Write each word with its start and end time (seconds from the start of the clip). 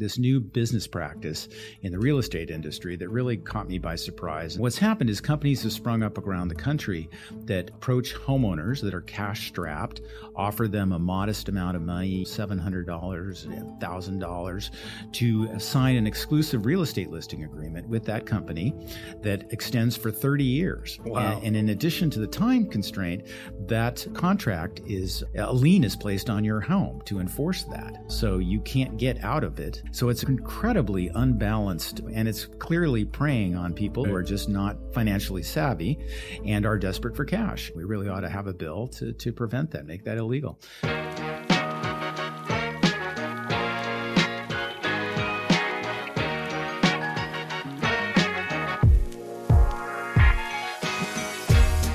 this 0.00 0.18
new 0.18 0.40
business 0.40 0.86
practice 0.86 1.48
in 1.82 1.92
the 1.92 1.98
real 1.98 2.18
estate 2.18 2.50
industry 2.50 2.96
that 2.96 3.08
really 3.08 3.36
caught 3.36 3.68
me 3.68 3.78
by 3.78 3.94
surprise. 3.94 4.58
What's 4.58 4.78
happened 4.78 5.10
is 5.10 5.20
companies 5.20 5.62
have 5.62 5.72
sprung 5.72 6.02
up 6.02 6.18
around 6.18 6.48
the 6.48 6.54
country 6.54 7.08
that 7.44 7.68
approach 7.68 8.14
homeowners 8.14 8.80
that 8.82 8.94
are 8.94 9.02
cash 9.02 9.48
strapped, 9.48 10.00
offer 10.34 10.66
them 10.66 10.92
a 10.92 10.98
modest 10.98 11.48
amount 11.48 11.76
of 11.76 11.82
money 11.82 12.24
$700, 12.24 12.86
$1,000 12.86 14.70
to 15.12 15.58
sign 15.58 15.96
an 15.96 16.06
exclusive 16.06 16.66
real 16.66 16.82
estate 16.82 17.10
listing 17.10 17.44
agreement 17.44 17.88
with 17.88 18.04
that 18.06 18.26
company 18.26 18.74
that 19.22 19.52
extends 19.52 19.96
for 19.96 20.10
30 20.10 20.44
years. 20.44 20.98
Wow. 21.04 21.36
And, 21.36 21.48
and 21.48 21.56
in 21.56 21.68
addition 21.70 22.10
to 22.10 22.20
the 22.20 22.26
time 22.26 22.66
constraint, 22.66 23.26
that 23.66 24.06
contract 24.14 24.80
is 24.86 25.22
a 25.36 25.52
lien 25.52 25.84
is 25.84 25.94
placed 25.96 26.30
on 26.30 26.44
your 26.44 26.60
home 26.60 27.02
to 27.04 27.20
enforce 27.20 27.64
that. 27.64 28.04
So 28.08 28.38
you 28.38 28.60
can't 28.60 28.96
get 28.96 29.22
out 29.22 29.44
of 29.44 29.60
it. 29.60 29.82
So 29.92 30.08
it's 30.08 30.22
incredibly 30.22 31.08
unbalanced 31.08 32.00
and 32.12 32.28
it's 32.28 32.46
clearly 32.46 33.04
preying 33.04 33.56
on 33.56 33.74
people 33.74 34.04
who 34.04 34.14
are 34.14 34.22
just 34.22 34.48
not 34.48 34.76
financially 34.94 35.42
savvy 35.42 35.98
and 36.44 36.64
are 36.64 36.78
desperate 36.78 37.16
for 37.16 37.24
cash. 37.24 37.72
We 37.74 37.84
really 37.84 38.08
ought 38.08 38.20
to 38.20 38.28
have 38.28 38.46
a 38.46 38.54
bill 38.54 38.86
to, 38.88 39.12
to 39.12 39.32
prevent 39.32 39.72
that, 39.72 39.86
make 39.86 40.04
that 40.04 40.16
illegal. 40.16 40.60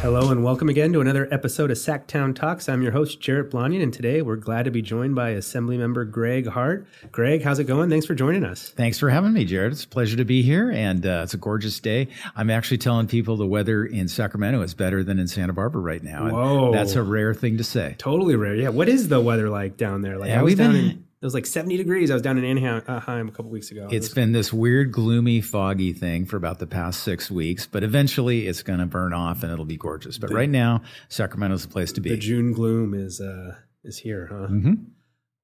Hello 0.05 0.30
and 0.30 0.44
welcome 0.44 0.70
again 0.70 0.94
to 0.94 1.02
another 1.02 1.27
episode 1.32 1.72
of 1.72 1.77
SacTown 1.77 2.36
Talks. 2.36 2.70
I'm 2.70 2.84
your 2.84 2.91
host, 2.91 3.20
Jarrett 3.20 3.50
Blonian, 3.50 3.82
and 3.82 3.91
today 3.91 4.22
we're 4.22 4.36
glad 4.36 4.66
to 4.66 4.72
be 4.72 4.84
joined 4.84 5.16
by 5.16 5.30
Assembly 5.32 5.80
Member 5.80 6.05
Gregg 6.05 6.46
Hart. 6.46 6.86
Gregg, 7.12 7.41
how's 7.41 7.58
it 7.58 7.63
going? 7.63 7.90
Thanks 7.90 8.05
for 8.05 8.13
joining 8.13 8.44
us. 8.44 8.70
Thanks 8.70 8.99
for 8.99 9.10
having 9.10 9.34
me, 9.34 9.46
Jared. 9.46 9.72
It's 9.72 9.84
a 9.84 9.88
pleasure 9.88 10.16
to 10.16 10.23
be 10.23 10.44
here, 10.44 10.70
and 10.70 11.04
uh, 11.08 11.22
it's 11.23 11.34
a 11.34 11.38
gorgeous 11.38 11.80
day. 11.80 12.07
I'm 12.35 12.52
actually 12.52 12.77
telling 12.77 13.07
people 13.07 13.35
the 13.35 13.48
weather 13.48 13.84
in 13.84 14.07
Sacramento 14.07 14.62
is 14.62 14.76
better 14.76 15.04
than 15.04 15.18
in 15.18 15.27
Santa 15.27 15.54
Barbara 15.54 15.82
right 15.82 16.04
now. 16.04 16.29
Whoa. 16.29 16.72
That's 16.72 16.94
a 16.94 17.01
rare 17.01 17.34
thing 17.34 17.57
to 17.57 17.63
say. 17.63 17.96
Totally 17.98 18.35
rare. 18.35 18.54
Yeah. 18.54 18.70
What 18.70 18.88
is 18.88 19.07
the 19.07 19.20
weather 19.20 19.49
like 19.49 19.76
down 19.76 20.04
there? 20.04 20.20
Like 20.20 20.29
Yeah, 20.29 20.40
I 20.41 20.44
was 20.44 20.51
we've 20.51 20.57
down 20.60 20.74
been- 20.74 20.85
in 20.85 21.05
it 21.21 21.26
was 21.26 21.34
like 21.34 21.46
70 21.46 21.77
degrees. 21.77 22.12
I 22.12 22.13
was 22.13 22.21
down 22.21 22.38
in 22.38 22.44
Anaheim 22.46 23.27
a 23.27 23.32
couple 23.32 23.49
weeks 23.52 23.71
ago. 23.71 23.88
It's 23.91 24.10
been 24.10 24.32
this 24.32 24.52
weird, 24.54 24.91
gloomy, 24.91 25.41
foggy 25.41 25.94
thing 25.94 26.26
for 26.26 26.38
about 26.38 26.60
the 26.60 26.68
past 26.68 27.02
six 27.04 27.32
weeks, 27.32 27.66
but 27.66 27.84
eventually 27.84 28.48
it's 28.48 28.62
going 28.63 28.80
to 28.80 28.85
burn 28.85 29.13
off 29.13 29.41
and 29.44 29.52
it'll 29.52 29.66
be 29.66 29.77
gorgeous. 29.77 30.18
But 30.18 30.32
right 30.32 30.49
now, 30.49 30.82
Sacramento's 31.10 31.63
the 31.63 31.70
place 31.72 31.91
to 31.94 32.02
be. 32.02 32.10
the. 32.12 32.18
June 32.18 32.52
gloom 32.54 32.94
is 32.94 33.20
uh 33.22 33.55
is 33.84 33.98
here, 33.98 34.27
huh? 34.32 34.48
Mhm. 34.52 34.85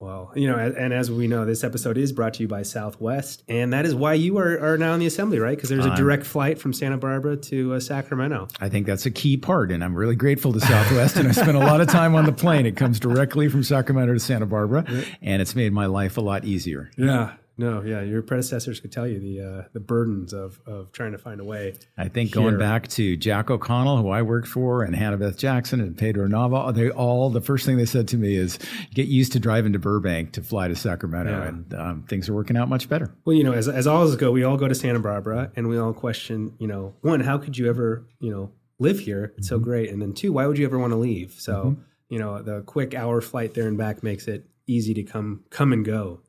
Well, 0.02 0.32
you 0.36 0.48
know, 0.48 0.58
and, 0.58 0.94
as 0.94 1.12
we 1.12 1.28
know, 1.28 1.46
this 1.46 1.64
episode 1.64 1.96
is 1.96 2.12
brought 2.12 2.34
to 2.34 2.42
you 2.42 2.48
by 2.48 2.64
Southwest, 2.64 3.44
and 3.48 3.72
that 3.72 3.86
is 3.86 3.94
why 3.94 4.16
you 4.16 4.40
are, 4.40 4.60
are 4.60 4.76
now 4.76 4.96
in 4.96 5.00
the 5.00 5.06
assembly, 5.06 5.38
right? 5.38 5.56
Because 5.56 5.70
there's 5.70 5.86
a 5.86 5.96
direct 5.96 6.26
flight 6.26 6.58
from 6.58 6.74
Santa 6.74 6.98
Barbara 6.98 7.38
to 7.38 7.76
uh, 7.76 7.80
Sacramento. 7.80 8.48
I 8.60 8.68
think 8.68 8.88
that's 8.88 9.06
a 9.06 9.12
key 9.12 9.38
part, 9.38 9.72
and 9.72 9.84
I'm 9.84 9.94
really 9.94 10.16
grateful 10.16 10.54
to 10.54 10.60
Southwest. 10.60 11.18
and 11.18 11.28
I 11.28 11.32
spent 11.34 11.56
a 11.56 11.60
lot 11.60 11.82
of 11.82 11.88
time 11.88 12.16
on 12.16 12.26
the 12.26 12.32
plane. 12.32 12.66
It 12.66 12.76
comes 12.76 13.00
directly 13.00 13.48
from 13.48 13.62
Sacramento 13.64 14.14
to 14.14 14.20
Santa 14.20 14.48
Barbara, 14.48 14.86
and 15.22 15.40
it's 15.40 15.56
made 15.56 15.72
my 15.72 15.86
life 15.86 16.18
a 16.18 16.22
lot 16.22 16.46
easier. 16.46 16.90
Yeah. 16.98 17.34
No, 17.62 17.84
yeah, 17.84 18.02
your 18.02 18.24
predecessors 18.24 18.80
could 18.80 18.92
tell 18.92 19.08
you 19.08 19.20
the 19.20 19.40
uh, 19.40 19.68
the 19.72 19.80
burdens 19.80 20.34
of 20.34 20.60
of 20.66 20.92
trying 20.92 21.12
to 21.12 21.20
find 21.20 21.40
a 21.40 21.44
way. 21.44 21.76
I 21.96 22.08
think 22.08 22.34
Here. 22.34 22.42
going 22.42 22.58
back 22.58 22.88
to 22.90 23.16
Jack 23.16 23.52
O'Connell, 23.52 23.98
who 23.98 24.10
I 24.10 24.24
worked 24.24 24.48
for, 24.48 24.82
and 24.82 24.96
Hannah 24.96 25.18
Beth 25.18 25.38
Jackson 25.38 25.80
and 25.80 25.96
Pedro 25.96 26.28
Nava, 26.28 26.74
they 26.74 26.90
all, 26.90 27.30
the 27.30 27.40
first 27.40 27.68
thing 27.68 27.78
they 27.78 27.86
said 27.86 28.08
to 28.08 28.18
me 28.18 28.36
is 28.36 28.58
get 28.96 29.10
used 29.10 29.32
to 29.34 29.40
driving 29.40 29.74
to 29.74 29.80
Burbank 29.80 30.32
to 30.32 30.42
fly 30.42 30.70
to 30.70 30.76
Sacramento. 30.76 31.32
Yeah. 31.32 31.48
And 31.48 31.74
um, 31.76 32.04
things 32.10 32.28
are 32.30 32.34
working 32.34 32.58
out 32.58 32.68
much 32.68 32.90
better. 32.90 33.14
Well, 33.26 33.36
you 33.36 33.44
know, 33.44 33.54
as 33.54 33.70
as 33.70 33.86
all 33.86 34.12
go, 34.16 34.32
we 34.32 34.44
all 34.44 34.58
go 34.58 34.68
to 34.68 34.74
Santa 34.74 35.00
Barbara, 35.00 35.52
and 35.56 35.68
we 35.68 35.78
all 35.78 35.94
question, 35.94 36.56
you 36.58 36.66
know, 36.66 36.96
one, 37.02 37.20
how 37.20 37.38
could 37.38 37.60
you 37.60 37.70
ever, 37.70 38.08
you 38.20 38.32
know, 38.32 38.52
live 38.80 39.00
here? 39.02 39.36
It's 39.38 39.50
so 39.50 39.60
great, 39.60 39.92
and 39.92 40.02
then 40.02 40.14
two, 40.14 40.34
why 40.34 40.48
would 40.48 40.58
you 40.58 40.66
ever 40.66 40.80
want 40.80 40.94
to 40.94 40.98
leave? 40.98 41.36
So, 41.38 41.78
you 42.10 42.18
know, 42.18 42.42
the 42.42 42.62
quick 42.62 42.96
hour 42.96 43.22
flight 43.22 43.54
there 43.54 43.68
and 43.68 43.78
back 43.78 44.02
makes 44.02 44.28
it 44.28 44.48
easy 44.66 44.96
to 44.96 45.04
come 45.04 45.44
come 45.52 45.74
and 45.74 45.86
go. 45.86 46.22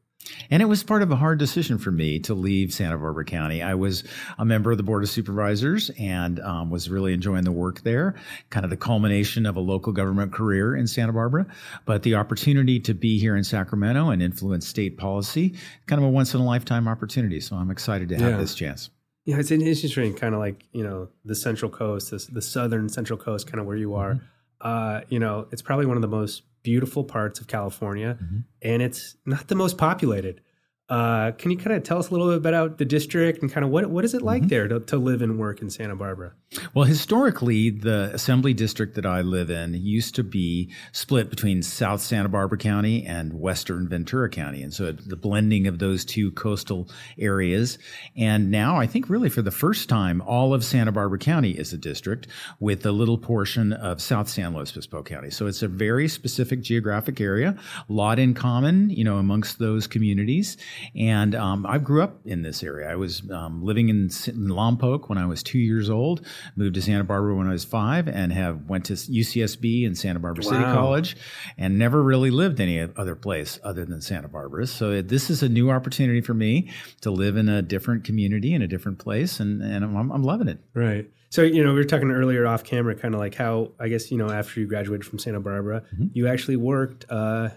And 0.50 0.62
it 0.62 0.66
was 0.66 0.82
part 0.82 1.02
of 1.02 1.10
a 1.10 1.16
hard 1.16 1.38
decision 1.38 1.78
for 1.78 1.90
me 1.90 2.18
to 2.20 2.34
leave 2.34 2.72
Santa 2.72 2.96
Barbara 2.98 3.24
County. 3.24 3.62
I 3.62 3.74
was 3.74 4.04
a 4.38 4.44
member 4.44 4.70
of 4.70 4.76
the 4.76 4.82
Board 4.82 5.02
of 5.02 5.08
Supervisors 5.10 5.90
and 5.98 6.38
um, 6.40 6.70
was 6.70 6.88
really 6.88 7.12
enjoying 7.12 7.44
the 7.44 7.52
work 7.52 7.80
there, 7.82 8.14
kind 8.50 8.64
of 8.64 8.70
the 8.70 8.76
culmination 8.76 9.46
of 9.46 9.56
a 9.56 9.60
local 9.60 9.92
government 9.92 10.32
career 10.32 10.76
in 10.76 10.86
Santa 10.86 11.12
Barbara. 11.12 11.46
But 11.86 12.02
the 12.02 12.14
opportunity 12.14 12.78
to 12.80 12.94
be 12.94 13.18
here 13.18 13.36
in 13.36 13.44
Sacramento 13.44 14.10
and 14.10 14.22
influence 14.22 14.66
state 14.66 14.96
policy, 14.96 15.54
kind 15.86 16.00
of 16.00 16.06
a 16.06 16.10
once 16.10 16.34
in 16.34 16.40
a 16.40 16.44
lifetime 16.44 16.86
opportunity. 16.88 17.40
So 17.40 17.56
I'm 17.56 17.70
excited 17.70 18.08
to 18.10 18.16
have 18.16 18.32
Yeah. 18.32 18.38
this 18.38 18.54
chance. 18.54 18.90
Yeah, 19.24 19.38
it's 19.38 19.52
an 19.52 19.62
interesting, 19.62 20.14
kind 20.14 20.34
of 20.34 20.40
like 20.40 20.64
you 20.72 20.82
know 20.82 21.08
the 21.24 21.34
Central 21.36 21.70
Coast, 21.70 22.10
this, 22.10 22.26
the 22.26 22.42
southern 22.42 22.88
Central 22.88 23.16
Coast, 23.18 23.46
kind 23.46 23.60
of 23.60 23.66
where 23.66 23.76
you 23.76 23.94
are. 23.94 24.20
Uh, 24.60 25.02
you 25.08 25.18
know, 25.20 25.46
it's 25.52 25.62
probably 25.62 25.86
one 25.86 25.96
of 25.96 26.02
the 26.02 26.08
most 26.08 26.42
beautiful 26.62 27.04
parts 27.04 27.40
of 27.40 27.46
California, 27.46 28.18
mm-hmm. 28.20 28.38
and 28.62 28.82
it's 28.82 29.16
not 29.26 29.48
the 29.48 29.54
most 29.54 29.78
populated. 29.78 30.40
Uh, 30.88 31.30
can 31.32 31.50
you 31.50 31.56
kind 31.56 31.74
of 31.74 31.82
tell 31.82 31.98
us 31.98 32.08
a 32.08 32.12
little 32.12 32.28
bit 32.28 32.36
about 32.36 32.76
the 32.76 32.84
district 32.84 33.40
and 33.40 33.50
kind 33.50 33.64
of 33.64 33.70
what 33.70 33.88
what 33.88 34.04
is 34.04 34.12
it 34.14 34.20
like 34.20 34.48
there 34.48 34.68
to, 34.68 34.80
to 34.80 34.98
live 34.98 35.22
and 35.22 35.38
work 35.38 35.62
in 35.62 35.70
Santa 35.70 35.96
Barbara? 35.96 36.32
Well, 36.74 36.84
historically, 36.84 37.70
the 37.70 38.10
assembly 38.12 38.52
district 38.52 38.96
that 38.96 39.06
I 39.06 39.22
live 39.22 39.48
in 39.48 39.72
used 39.72 40.14
to 40.16 40.22
be 40.22 40.70
split 40.92 41.30
between 41.30 41.62
South 41.62 42.02
Santa 42.02 42.28
Barbara 42.28 42.58
County 42.58 43.06
and 43.06 43.32
Western 43.32 43.88
Ventura 43.88 44.28
County. 44.28 44.62
And 44.62 44.74
so 44.74 44.86
it- 44.86 45.08
the 45.08 45.16
blending 45.16 45.66
of 45.66 45.78
those 45.78 46.04
two 46.04 46.30
coastal 46.32 46.90
areas. 47.18 47.78
And 48.14 48.50
now 48.50 48.76
I 48.76 48.86
think 48.86 49.08
really 49.08 49.30
for 49.30 49.40
the 49.40 49.50
first 49.50 49.88
time, 49.88 50.20
all 50.20 50.52
of 50.52 50.62
Santa 50.62 50.92
Barbara 50.92 51.18
County 51.18 51.52
is 51.52 51.72
a 51.72 51.78
district 51.78 52.26
with 52.60 52.84
a 52.84 52.92
little 52.92 53.16
portion 53.18 53.72
of 53.72 54.02
South 54.02 54.28
San 54.28 54.54
Luis 54.54 54.72
Obispo 54.72 55.02
County. 55.02 55.30
So 55.30 55.46
it's 55.46 55.62
a 55.62 55.68
very 55.68 56.06
specific 56.06 56.60
geographic 56.60 57.18
area, 57.20 57.56
a 57.88 57.92
lot 57.92 58.18
in 58.18 58.34
common, 58.34 58.90
you 58.90 59.04
know, 59.04 59.16
amongst 59.16 59.58
those 59.58 59.86
communities. 59.86 60.58
And 60.96 61.34
um, 61.34 61.66
I 61.66 61.78
grew 61.78 62.02
up 62.02 62.20
in 62.24 62.42
this 62.42 62.62
area. 62.62 62.90
I 62.90 62.96
was 62.96 63.22
um, 63.30 63.62
living 63.62 63.88
in, 63.88 64.10
in 64.26 64.48
Lompoc 64.48 65.08
when 65.08 65.18
I 65.18 65.26
was 65.26 65.42
two 65.42 65.58
years 65.58 65.90
old, 65.90 66.26
moved 66.56 66.74
to 66.74 66.82
Santa 66.82 67.04
Barbara 67.04 67.34
when 67.34 67.46
I 67.46 67.52
was 67.52 67.64
five, 67.64 68.08
and 68.08 68.32
have 68.32 68.66
went 68.68 68.86
to 68.86 68.94
UCSB 68.94 69.86
and 69.86 69.96
Santa 69.96 70.18
Barbara 70.18 70.44
City 70.44 70.62
College, 70.62 71.16
and 71.58 71.78
never 71.78 72.02
really 72.02 72.30
lived 72.30 72.60
any 72.60 72.80
other 72.80 73.16
place 73.16 73.58
other 73.62 73.84
than 73.84 74.00
Santa 74.00 74.28
Barbara. 74.28 74.66
So 74.66 75.02
this 75.02 75.30
is 75.30 75.42
a 75.42 75.48
new 75.48 75.70
opportunity 75.70 76.20
for 76.20 76.34
me 76.34 76.70
to 77.00 77.10
live 77.10 77.36
in 77.36 77.48
a 77.48 77.62
different 77.62 78.04
community 78.04 78.54
in 78.54 78.62
a 78.62 78.68
different 78.68 78.98
place, 78.98 79.40
and, 79.40 79.62
and 79.62 79.84
I'm, 79.84 80.10
I'm 80.10 80.22
loving 80.22 80.48
it. 80.48 80.58
Right. 80.74 81.10
So 81.32 81.40
you 81.40 81.64
know, 81.64 81.70
we 81.70 81.78
were 81.78 81.84
talking 81.84 82.10
earlier 82.10 82.46
off 82.46 82.62
camera, 82.62 82.94
kind 82.94 83.14
of 83.14 83.20
like 83.20 83.34
how 83.34 83.72
I 83.80 83.88
guess 83.88 84.10
you 84.10 84.18
know 84.18 84.30
after 84.30 84.60
you 84.60 84.66
graduated 84.66 85.06
from 85.06 85.18
Santa 85.18 85.40
Barbara, 85.40 85.82
you 86.12 86.28
actually 86.28 86.56
worked 86.56 87.06
uh, 87.08 87.48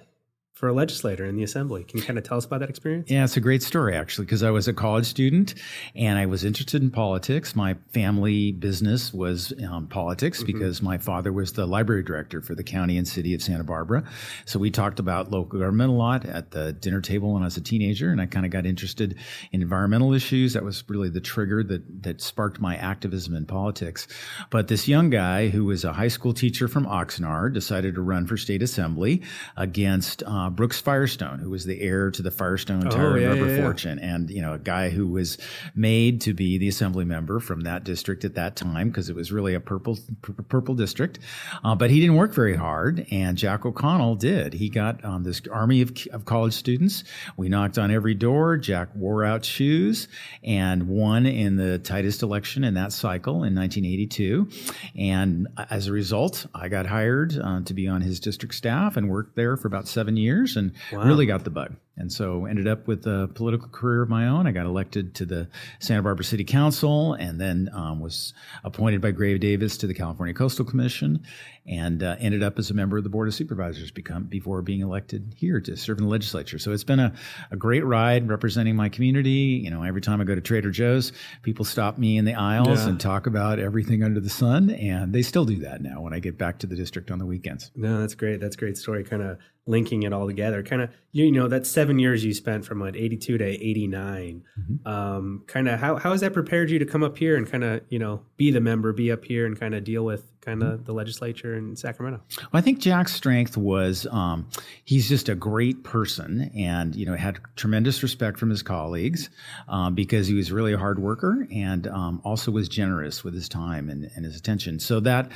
for 0.55 0.69
a 0.69 0.73
legislator 0.73 1.25
in 1.25 1.35
the 1.35 1.43
assembly. 1.43 1.83
Can 1.83 1.99
you 1.99 2.05
kind 2.05 2.17
of 2.17 2.23
tell 2.23 2.37
us 2.37 2.45
about 2.45 2.61
that 2.61 2.69
experience? 2.69 3.11
Yeah, 3.11 3.25
it's 3.25 3.35
a 3.35 3.41
great 3.41 3.61
story 3.61 3.93
actually 3.93 4.25
because 4.25 4.41
I 4.41 4.51
was 4.51 4.69
a 4.69 4.73
college 4.73 5.05
student 5.05 5.53
and 5.95 6.17
I 6.17 6.25
was 6.25 6.45
interested 6.45 6.81
in 6.81 6.91
politics. 6.91 7.57
My 7.57 7.75
family 7.91 8.53
business 8.53 9.13
was 9.13 9.51
um, 9.69 9.87
politics 9.87 10.43
because 10.43 10.81
my 10.81 10.97
father 10.97 11.33
was 11.33 11.51
the 11.51 11.65
library 11.65 12.03
director 12.03 12.41
for 12.41 12.55
the 12.55 12.63
county 12.63 12.97
and 12.97 13.05
city 13.05 13.33
of 13.33 13.41
Santa 13.41 13.65
Barbara. 13.65 14.05
So 14.45 14.57
we 14.57 14.71
talked 14.71 14.99
about 14.99 15.29
local 15.29 15.59
government 15.59 15.89
a 15.89 15.93
lot 15.93 16.25
at 16.25 16.51
the 16.51 16.71
dinner 16.71 17.01
table 17.01 17.33
when 17.33 17.43
I 17.43 17.47
was 17.47 17.57
a 17.57 17.61
teenager, 17.61 18.09
and 18.09 18.21
I 18.21 18.25
kind 18.25 18.45
of 18.45 18.51
got 18.51 18.65
interested 18.65 19.17
in 19.51 19.61
environmental 19.61 20.13
issues. 20.13 20.53
That 20.53 20.63
was 20.63 20.85
really 20.87 21.09
the 21.09 21.19
trigger 21.19 21.63
that 21.63 22.03
that 22.03 22.21
sparked 22.21 22.61
my 22.61 22.77
activism 22.77 23.35
in 23.35 23.45
politics. 23.45 24.07
But 24.49 24.69
this 24.69 24.87
young 24.87 25.09
guy 25.09 25.49
who 25.49 25.65
was 25.65 25.83
a 25.83 25.91
high 25.91 26.07
school 26.07 26.33
teacher 26.33 26.69
from 26.69 26.85
Oxnard 26.85 27.53
decided 27.53 27.95
to 27.95 28.01
run 28.01 28.25
for 28.25 28.37
state 28.37 28.63
assembly 28.63 29.21
against 29.57 30.23
uh, 30.45 30.49
Brooks 30.49 30.79
Firestone, 30.79 31.39
who 31.39 31.49
was 31.49 31.65
the 31.65 31.81
heir 31.81 32.11
to 32.11 32.21
the 32.21 32.31
Firestone 32.31 32.81
Tire 32.89 33.13
Oh, 33.13 33.15
yeah, 33.15 33.31
and 33.31 33.39
Rubber 33.39 33.51
yeah, 33.51 33.57
yeah. 33.57 33.63
Fortune, 33.63 33.99
and 33.99 34.29
you 34.29 34.41
know 34.41 34.53
a 34.53 34.59
guy 34.59 34.89
who 34.89 35.07
was 35.07 35.37
made 35.73 36.21
to 36.21 36.33
be 36.33 36.57
the 36.57 36.67
assembly 36.67 37.05
member 37.05 37.39
from 37.39 37.61
that 37.61 37.83
district 37.83 38.23
at 38.25 38.35
that 38.35 38.55
time 38.55 38.89
because 38.89 39.09
it 39.09 39.15
was 39.15 39.31
really 39.31 39.55
a 39.55 39.59
purple 39.59 39.97
pur- 40.21 40.33
purple 40.33 40.75
district. 40.75 41.19
Uh, 41.63 41.73
but 41.73 41.89
he 41.89 41.99
didn't 41.99 42.15
work 42.15 42.33
very 42.33 42.55
hard, 42.55 43.07
and 43.11 43.37
Jack 43.37 43.65
O'Connell 43.65 44.15
did. 44.15 44.53
He 44.53 44.69
got 44.69 45.03
um, 45.03 45.23
this 45.23 45.41
army 45.51 45.81
of, 45.81 45.93
of 46.11 46.25
college 46.25 46.53
students. 46.53 47.03
We 47.37 47.49
knocked 47.49 47.77
on 47.77 47.89
every 47.91 48.13
door. 48.13 48.57
Jack 48.57 48.89
wore 48.95 49.23
out 49.23 49.43
shoes 49.45 50.07
and 50.43 50.87
won 50.87 51.25
in 51.25 51.55
the 51.55 51.79
tightest 51.79 52.21
election 52.21 52.63
in 52.63 52.75
that 52.75 52.91
cycle 52.91 53.43
in 53.43 53.55
1982. 53.55 54.47
And 54.95 55.47
as 55.69 55.87
a 55.87 55.91
result, 55.91 56.45
I 56.53 56.69
got 56.69 56.85
hired 56.85 57.37
uh, 57.37 57.61
to 57.61 57.73
be 57.73 57.87
on 57.87 58.01
his 58.01 58.19
district 58.19 58.53
staff 58.53 58.95
and 58.95 59.09
worked 59.09 59.35
there 59.35 59.57
for 59.57 59.67
about 59.67 59.87
seven 59.87 60.17
years 60.17 60.34
and 60.43 60.73
really 60.91 61.25
got 61.25 61.43
the 61.43 61.49
bug. 61.49 61.75
And 61.97 62.11
so 62.11 62.45
ended 62.45 62.67
up 62.67 62.87
with 62.87 63.07
a 63.07 63.29
political 63.33 63.69
career 63.69 64.01
of 64.01 64.09
my 64.09 64.27
own. 64.27 64.47
I 64.47 64.51
got 64.51 64.65
elected 64.65 65.15
to 65.15 65.25
the 65.25 65.47
Santa 65.79 66.03
Barbara 66.03 66.25
City 66.25 66.43
Council 66.43 67.13
and 67.13 67.39
then 67.39 67.69
um, 67.71 68.01
was 68.01 68.33
appointed 68.65 68.99
by 68.99 69.11
Gray 69.11 69.37
Davis 69.37 69.77
to 69.77 69.87
the 69.87 69.93
California 69.93 70.33
Coastal 70.33 70.65
Commission 70.65 71.23
and 71.65 72.03
uh, 72.03 72.17
ended 72.19 72.43
up 72.43 72.59
as 72.59 72.69
a 72.69 72.73
member 72.73 72.97
of 72.97 73.03
the 73.03 73.09
Board 73.09 73.29
of 73.29 73.33
Supervisors 73.33 73.91
become, 73.91 74.25
before 74.25 74.61
being 74.61 74.81
elected 74.81 75.33
here 75.37 75.61
to 75.61 75.77
serve 75.77 75.99
in 75.99 76.03
the 76.03 76.09
legislature. 76.09 76.59
So 76.59 76.73
it's 76.73 76.83
been 76.83 76.99
a, 76.99 77.13
a 77.49 77.55
great 77.55 77.85
ride 77.85 78.27
representing 78.27 78.75
my 78.75 78.89
community. 78.89 79.61
You 79.63 79.71
know, 79.71 79.83
every 79.83 80.01
time 80.01 80.19
I 80.19 80.25
go 80.25 80.35
to 80.35 80.41
Trader 80.41 80.71
Joe's, 80.71 81.13
people 81.43 81.63
stop 81.63 81.97
me 81.97 82.17
in 82.17 82.25
the 82.25 82.35
aisles 82.35 82.83
yeah. 82.83 82.89
and 82.89 82.99
talk 82.99 83.25
about 83.25 83.57
everything 83.57 84.03
under 84.03 84.19
the 84.19 84.29
sun. 84.29 84.69
And 84.69 85.13
they 85.13 85.21
still 85.21 85.45
do 85.45 85.59
that 85.59 85.81
now 85.81 86.01
when 86.01 86.13
I 86.13 86.19
get 86.19 86.37
back 86.37 86.59
to 86.59 86.67
the 86.67 86.75
district 86.75 87.09
on 87.09 87.19
the 87.19 87.25
weekends. 87.25 87.71
No, 87.73 88.01
that's 88.01 88.15
great. 88.15 88.41
That's 88.41 88.57
a 88.57 88.59
great 88.59 88.77
story. 88.77 89.05
Kind 89.05 89.23
of 89.23 89.39
linking 89.67 90.03
it 90.03 90.13
all 90.13 90.27
together. 90.27 90.61
Kind 90.61 90.81
of, 90.81 90.89
you 91.11 91.31
know, 91.31 91.47
that 91.47 91.65
seven 91.65 91.97
years 91.97 92.23
you 92.23 92.33
spent 92.33 92.65
from 92.65 92.79
like 92.79 92.95
82 92.95 93.37
to 93.37 93.45
89, 93.45 94.43
mm-hmm. 94.59 94.87
um, 94.87 95.43
kind 95.47 95.67
of 95.67 95.79
how, 95.79 95.95
how 95.95 96.11
has 96.11 96.21
that 96.21 96.33
prepared 96.33 96.69
you 96.69 96.77
to 96.79 96.85
come 96.85 97.03
up 97.03 97.17
here 97.17 97.35
and 97.35 97.49
kind 97.49 97.63
of, 97.63 97.81
you 97.89 97.97
know, 97.97 98.21
be 98.37 98.51
the 98.51 98.61
member, 98.61 98.93
be 98.93 99.11
up 99.11 99.25
here 99.25 99.45
and 99.45 99.59
kind 99.59 99.73
of 99.73 99.83
deal 99.83 100.05
with 100.05 100.31
kind 100.41 100.61
of 100.61 100.73
mm-hmm. 100.73 100.83
the 100.83 100.93
legislature 100.93 101.57
in 101.57 101.75
Sacramento? 101.75 102.21
Well, 102.37 102.49
I 102.53 102.61
think 102.61 102.79
Jack's 102.79 103.13
strength 103.13 103.57
was 103.57 104.05
um, 104.11 104.47
he's 104.83 105.09
just 105.09 105.29
a 105.29 105.35
great 105.35 105.83
person 105.83 106.51
and, 106.55 106.95
you 106.95 107.05
know, 107.07 107.15
had 107.15 107.39
tremendous 107.55 108.03
respect 108.03 108.37
from 108.37 108.51
his 108.51 108.61
colleagues 108.61 109.31
um, 109.67 109.95
because 109.95 110.27
he 110.27 110.35
was 110.35 110.51
really 110.51 110.73
a 110.73 110.77
hard 110.77 110.99
worker 110.99 111.47
and 111.51 111.87
um, 111.87 112.21
also 112.23 112.51
was 112.51 112.69
generous 112.69 113.23
with 113.23 113.33
his 113.33 113.49
time 113.49 113.89
and, 113.89 114.11
and 114.15 114.25
his 114.25 114.37
attention. 114.37 114.79
So 114.79 114.99
that 114.99 115.31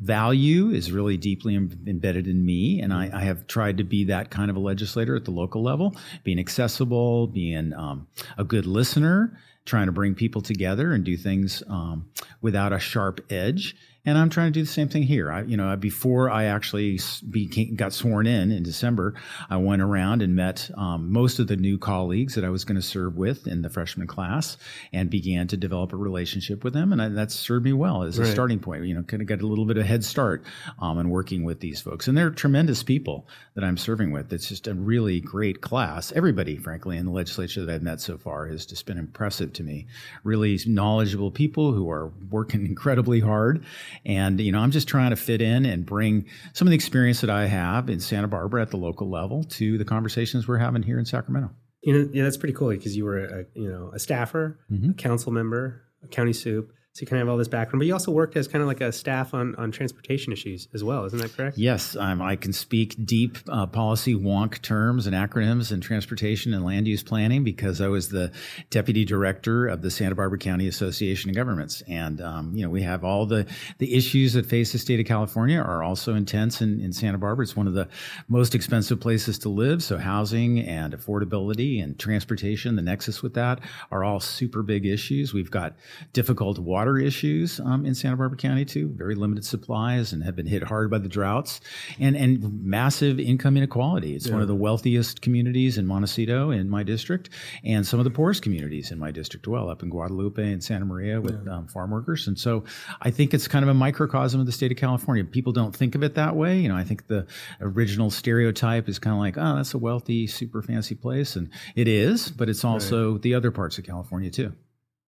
value 0.00 0.70
is 0.70 0.90
really 0.90 1.16
deeply 1.16 1.54
Im- 1.54 1.84
embedded 1.86 2.26
in 2.26 2.44
me. 2.44 2.80
And 2.80 2.92
I, 2.92 3.10
I, 3.12 3.24
have 3.24 3.46
tried 3.46 3.78
to 3.78 3.84
be 3.84 4.04
that 4.04 4.30
kind 4.30 4.50
of 4.50 4.56
a 4.56 4.60
legislator 4.60 5.14
at 5.14 5.24
the 5.24 5.30
local 5.30 5.62
level, 5.62 5.94
being 6.24 6.38
accessible, 6.38 7.28
being 7.28 7.72
um, 7.72 8.08
a 8.36 8.44
good 8.44 8.66
listener, 8.66 9.38
trying 9.64 9.86
to 9.86 9.92
bring 9.92 10.14
people 10.14 10.42
together 10.42 10.92
and 10.92 11.04
do 11.04 11.16
things 11.16 11.62
um, 11.68 12.10
without 12.40 12.72
a 12.72 12.78
sharp 12.78 13.20
edge 13.30 13.76
and 14.04 14.18
I'm 14.18 14.30
trying 14.30 14.52
to 14.52 14.58
do 14.58 14.64
the 14.64 14.70
same 14.70 14.88
thing 14.88 15.04
here. 15.04 15.30
I, 15.30 15.42
you 15.42 15.56
know, 15.56 15.76
before 15.76 16.28
I 16.28 16.44
actually 16.44 16.98
became, 17.30 17.76
got 17.76 17.92
sworn 17.92 18.26
in 18.26 18.50
in 18.50 18.64
December, 18.64 19.14
I 19.48 19.58
went 19.58 19.80
around 19.80 20.22
and 20.22 20.34
met 20.34 20.70
um, 20.76 21.12
most 21.12 21.38
of 21.38 21.46
the 21.46 21.56
new 21.56 21.78
colleagues 21.78 22.34
that 22.34 22.44
I 22.44 22.50
was 22.50 22.64
going 22.64 22.80
to 22.80 22.86
serve 22.86 23.16
with 23.16 23.46
in 23.46 23.62
the 23.62 23.70
freshman 23.70 24.08
class, 24.08 24.56
and 24.92 25.08
began 25.08 25.46
to 25.48 25.56
develop 25.56 25.92
a 25.92 25.96
relationship 25.96 26.64
with 26.64 26.72
them, 26.72 26.92
and 26.92 27.00
I, 27.00 27.08
that 27.10 27.30
served 27.30 27.64
me 27.64 27.72
well 27.72 28.02
as 28.02 28.18
right. 28.18 28.28
a 28.28 28.32
starting 28.32 28.58
point. 28.58 28.84
You 28.84 28.94
know, 28.94 29.02
kind 29.02 29.22
of 29.22 29.28
got 29.28 29.40
a 29.40 29.46
little 29.46 29.66
bit 29.66 29.76
of 29.76 29.84
a 29.84 29.86
head 29.86 30.04
start 30.04 30.44
um, 30.80 30.98
in 30.98 31.08
working 31.08 31.44
with 31.44 31.60
these 31.60 31.80
folks, 31.80 32.08
and 32.08 32.18
they're 32.18 32.30
tremendous 32.30 32.82
people 32.82 33.28
that 33.54 33.62
I'm 33.62 33.76
serving 33.76 34.10
with. 34.10 34.32
It's 34.32 34.48
just 34.48 34.66
a 34.66 34.74
really 34.74 35.20
great 35.20 35.60
class. 35.60 36.10
Everybody, 36.12 36.56
frankly, 36.56 36.96
in 36.96 37.06
the 37.06 37.12
legislature 37.12 37.64
that 37.64 37.72
I've 37.72 37.82
met 37.82 38.00
so 38.00 38.18
far 38.18 38.46
has 38.48 38.66
just 38.66 38.84
been 38.84 38.98
impressive 38.98 39.52
to 39.54 39.62
me. 39.62 39.86
Really 40.24 40.58
knowledgeable 40.66 41.30
people 41.30 41.72
who 41.72 41.88
are 41.88 42.12
working 42.30 42.66
incredibly 42.72 43.20
hard 43.20 43.64
and, 44.04 44.40
you 44.40 44.52
know, 44.52 44.60
I'm 44.60 44.70
just 44.70 44.88
trying 44.88 45.10
to 45.10 45.16
fit 45.16 45.40
in 45.40 45.66
and 45.66 45.86
bring 45.86 46.26
some 46.52 46.66
of 46.66 46.70
the 46.70 46.74
experience 46.74 47.20
that 47.20 47.30
I 47.30 47.46
have 47.46 47.88
in 47.88 48.00
Santa 48.00 48.28
Barbara 48.28 48.62
at 48.62 48.70
the 48.70 48.76
local 48.76 49.10
level 49.10 49.44
to 49.44 49.78
the 49.78 49.84
conversations 49.84 50.46
we're 50.48 50.58
having 50.58 50.82
here 50.82 50.98
in 50.98 51.04
Sacramento. 51.04 51.50
You 51.82 51.92
know, 51.94 52.10
yeah, 52.12 52.22
that's 52.24 52.36
pretty 52.36 52.54
cool 52.54 52.70
because 52.70 52.96
you 52.96 53.04
were 53.04 53.18
a, 53.18 53.44
you 53.54 53.68
know, 53.68 53.90
a 53.94 53.98
staffer, 53.98 54.60
mm-hmm. 54.70 54.90
a 54.90 54.94
council 54.94 55.32
member, 55.32 55.82
a 56.04 56.08
county 56.08 56.32
soup, 56.32 56.72
so 56.94 57.00
you 57.00 57.06
kind 57.06 57.22
of 57.22 57.26
have 57.26 57.32
all 57.32 57.38
this 57.38 57.48
background, 57.48 57.80
but 57.80 57.86
you 57.86 57.94
also 57.94 58.12
worked 58.12 58.36
as 58.36 58.46
kind 58.46 58.60
of 58.60 58.68
like 58.68 58.82
a 58.82 58.92
staff 58.92 59.32
on, 59.32 59.54
on 59.54 59.72
transportation 59.72 60.30
issues 60.30 60.68
as 60.74 60.84
well. 60.84 61.06
Isn't 61.06 61.20
that 61.20 61.34
correct? 61.34 61.56
Yes, 61.56 61.96
um, 61.96 62.20
I 62.20 62.36
can 62.36 62.52
speak 62.52 62.96
deep 63.02 63.38
uh, 63.48 63.64
policy 63.66 64.14
wonk 64.14 64.60
terms 64.60 65.06
and 65.06 65.16
acronyms 65.16 65.72
in 65.72 65.80
transportation 65.80 66.52
and 66.52 66.66
land 66.66 66.86
use 66.86 67.02
planning 67.02 67.44
because 67.44 67.80
I 67.80 67.88
was 67.88 68.10
the 68.10 68.30
deputy 68.68 69.06
director 69.06 69.68
of 69.68 69.80
the 69.80 69.90
Santa 69.90 70.14
Barbara 70.14 70.38
County 70.38 70.68
Association 70.68 71.30
of 71.30 71.36
Governments, 71.36 71.82
and 71.88 72.20
um, 72.20 72.54
you 72.54 72.62
know 72.62 72.68
we 72.68 72.82
have 72.82 73.04
all 73.04 73.24
the 73.24 73.46
the 73.78 73.94
issues 73.94 74.34
that 74.34 74.44
face 74.44 74.72
the 74.72 74.78
state 74.78 75.00
of 75.00 75.06
California 75.06 75.60
are 75.60 75.82
also 75.82 76.14
intense 76.14 76.60
in, 76.60 76.78
in 76.78 76.92
Santa 76.92 77.16
Barbara. 77.16 77.44
It's 77.44 77.56
one 77.56 77.68
of 77.68 77.72
the 77.72 77.88
most 78.28 78.54
expensive 78.54 79.00
places 79.00 79.38
to 79.38 79.48
live, 79.48 79.82
so 79.82 79.96
housing 79.96 80.60
and 80.60 80.92
affordability 80.92 81.82
and 81.82 81.98
transportation, 81.98 82.76
the 82.76 82.82
nexus 82.82 83.22
with 83.22 83.32
that, 83.32 83.60
are 83.90 84.04
all 84.04 84.20
super 84.20 84.62
big 84.62 84.84
issues. 84.84 85.32
We've 85.32 85.50
got 85.50 85.74
difficult 86.12 86.58
water 86.58 86.81
water 86.82 86.98
issues 86.98 87.60
um, 87.60 87.86
in 87.86 87.94
Santa 87.94 88.16
Barbara 88.16 88.36
County 88.36 88.64
too. 88.64 88.88
Very 88.96 89.14
limited 89.14 89.44
supplies 89.44 90.12
and 90.12 90.24
have 90.24 90.34
been 90.34 90.46
hit 90.46 90.64
hard 90.64 90.90
by 90.90 90.98
the 90.98 91.08
droughts, 91.08 91.60
and 92.00 92.16
and 92.16 92.64
massive 92.64 93.20
income 93.20 93.56
inequality. 93.56 94.16
It's 94.16 94.26
yeah. 94.26 94.32
one 94.32 94.42
of 94.42 94.48
the 94.48 94.56
wealthiest 94.56 95.22
communities 95.22 95.78
in 95.78 95.86
Montecito 95.86 96.50
in 96.50 96.68
my 96.68 96.82
district, 96.82 97.30
and 97.62 97.86
some 97.86 98.00
of 98.00 98.04
the 98.04 98.10
poorest 98.10 98.42
communities 98.42 98.90
in 98.90 98.98
my 98.98 99.12
district 99.12 99.46
well, 99.46 99.70
up 99.70 99.84
in 99.84 99.90
Guadalupe 99.90 100.42
and 100.42 100.62
Santa 100.62 100.84
Maria 100.84 101.20
with 101.20 101.40
yeah. 101.46 101.58
um, 101.58 101.68
farm 101.68 101.92
workers. 101.92 102.26
And 102.26 102.36
so 102.36 102.64
I 103.00 103.12
think 103.12 103.32
it's 103.32 103.46
kind 103.46 103.64
of 103.64 103.68
a 103.68 103.74
microcosm 103.74 104.40
of 104.40 104.46
the 104.46 104.52
state 104.52 104.72
of 104.72 104.78
California. 104.78 105.22
People 105.24 105.52
don't 105.52 105.76
think 105.76 105.94
of 105.94 106.02
it 106.02 106.16
that 106.16 106.34
way. 106.34 106.58
You 106.58 106.68
know, 106.68 106.76
I 106.76 106.82
think 106.82 107.06
the 107.06 107.28
original 107.60 108.10
stereotype 108.10 108.88
is 108.88 108.98
kind 108.98 109.14
of 109.14 109.20
like, 109.20 109.38
oh, 109.38 109.56
that's 109.56 109.74
a 109.74 109.78
wealthy, 109.78 110.26
super 110.26 110.62
fancy 110.62 110.96
place, 110.96 111.36
and 111.36 111.48
it 111.76 111.86
is, 111.86 112.28
but 112.28 112.48
it's 112.48 112.64
also 112.64 113.12
right. 113.12 113.22
the 113.22 113.34
other 113.34 113.52
parts 113.52 113.78
of 113.78 113.84
California 113.84 114.30
too. 114.30 114.52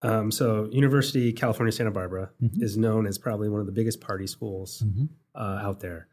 Um, 0.05 0.31
so, 0.31 0.69
University 0.71 1.33
California 1.33 1.73
Santa 1.73 1.91
Barbara 1.91 2.31
mm-hmm. 2.43 2.63
is 2.63 2.77
known 2.77 3.07
as 3.07 3.17
probably 3.19 3.49
one 3.49 3.61
of 3.61 3.67
the 3.67 3.73
biggest 3.73 4.01
party 4.01 4.27
schools 4.27 4.83
mm-hmm. 4.85 5.07
uh, 5.35 5.61
out 5.63 5.81
there. 5.81 6.09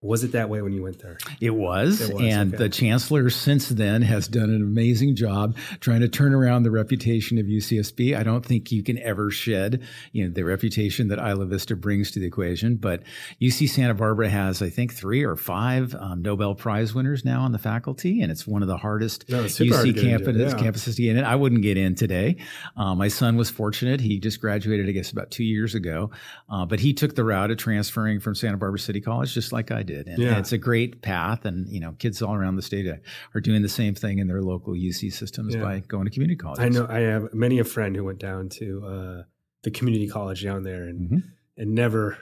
Was 0.00 0.22
it 0.22 0.30
that 0.30 0.48
way 0.48 0.62
when 0.62 0.72
you 0.72 0.84
went 0.84 1.00
there? 1.00 1.18
It 1.40 1.50
was. 1.50 2.00
It 2.00 2.14
was 2.14 2.22
and 2.22 2.54
okay. 2.54 2.64
the 2.64 2.68
chancellor 2.68 3.30
since 3.30 3.68
then 3.68 4.02
has 4.02 4.28
done 4.28 4.48
an 4.48 4.62
amazing 4.62 5.16
job 5.16 5.56
trying 5.80 6.02
to 6.02 6.08
turn 6.08 6.34
around 6.34 6.62
the 6.62 6.70
reputation 6.70 7.36
of 7.36 7.46
UCSB. 7.46 8.16
I 8.16 8.22
don't 8.22 8.46
think 8.46 8.70
you 8.70 8.84
can 8.84 8.96
ever 9.00 9.28
shed, 9.32 9.82
you 10.12 10.24
know, 10.24 10.32
the 10.32 10.44
reputation 10.44 11.08
that 11.08 11.18
Isla 11.18 11.46
Vista 11.46 11.74
brings 11.74 12.12
to 12.12 12.20
the 12.20 12.26
equation. 12.26 12.76
But 12.76 13.02
UC 13.42 13.70
Santa 13.70 13.94
Barbara 13.94 14.28
has, 14.28 14.62
I 14.62 14.70
think, 14.70 14.94
three 14.94 15.24
or 15.24 15.34
five 15.34 15.96
um, 15.96 16.22
Nobel 16.22 16.54
Prize 16.54 16.94
winners 16.94 17.24
now 17.24 17.40
on 17.40 17.50
the 17.50 17.58
faculty. 17.58 18.22
And 18.22 18.30
it's 18.30 18.46
one 18.46 18.62
of 18.62 18.68
the 18.68 18.76
hardest 18.76 19.28
no, 19.28 19.42
UC 19.42 19.72
hard 19.72 19.96
campus, 19.96 20.36
yeah. 20.36 20.58
campuses 20.60 20.94
to 20.94 21.02
get 21.02 21.16
in. 21.16 21.24
I 21.24 21.34
wouldn't 21.34 21.62
get 21.62 21.76
in 21.76 21.96
today. 21.96 22.36
Uh, 22.76 22.94
my 22.94 23.08
son 23.08 23.36
was 23.36 23.50
fortunate. 23.50 24.00
He 24.00 24.20
just 24.20 24.40
graduated, 24.40 24.88
I 24.88 24.92
guess, 24.92 25.10
about 25.10 25.32
two 25.32 25.44
years 25.44 25.74
ago. 25.74 26.12
Uh, 26.48 26.66
but 26.66 26.78
he 26.78 26.94
took 26.94 27.16
the 27.16 27.24
route 27.24 27.50
of 27.50 27.56
transferring 27.56 28.20
from 28.20 28.36
Santa 28.36 28.58
Barbara 28.58 28.78
City 28.78 29.00
College, 29.00 29.34
just 29.34 29.52
like 29.52 29.72
I 29.72 29.87
did. 29.88 30.06
And, 30.06 30.18
yeah. 30.18 30.30
and, 30.30 30.38
it's 30.38 30.52
a 30.52 30.58
great 30.58 31.02
path. 31.02 31.44
And, 31.44 31.68
you 31.68 31.80
know, 31.80 31.92
kids 31.98 32.22
all 32.22 32.34
around 32.34 32.56
the 32.56 32.62
state 32.62 32.86
are 33.34 33.40
doing 33.40 33.62
the 33.62 33.68
same 33.68 33.94
thing 33.94 34.18
in 34.18 34.28
their 34.28 34.42
local 34.42 34.74
UC 34.74 35.12
systems 35.12 35.54
yeah. 35.54 35.62
by 35.62 35.80
going 35.80 36.04
to 36.04 36.10
community 36.10 36.36
college. 36.36 36.60
I 36.60 36.68
know 36.68 36.86
I 36.88 37.00
have 37.00 37.34
many 37.34 37.58
a 37.58 37.64
friend 37.64 37.96
who 37.96 38.04
went 38.04 38.18
down 38.18 38.48
to 38.50 38.86
uh, 38.86 39.22
the 39.62 39.70
community 39.70 40.08
college 40.08 40.44
down 40.44 40.62
there 40.62 40.84
and, 40.84 41.00
mm-hmm. 41.00 41.18
and 41.56 41.74
never 41.74 42.18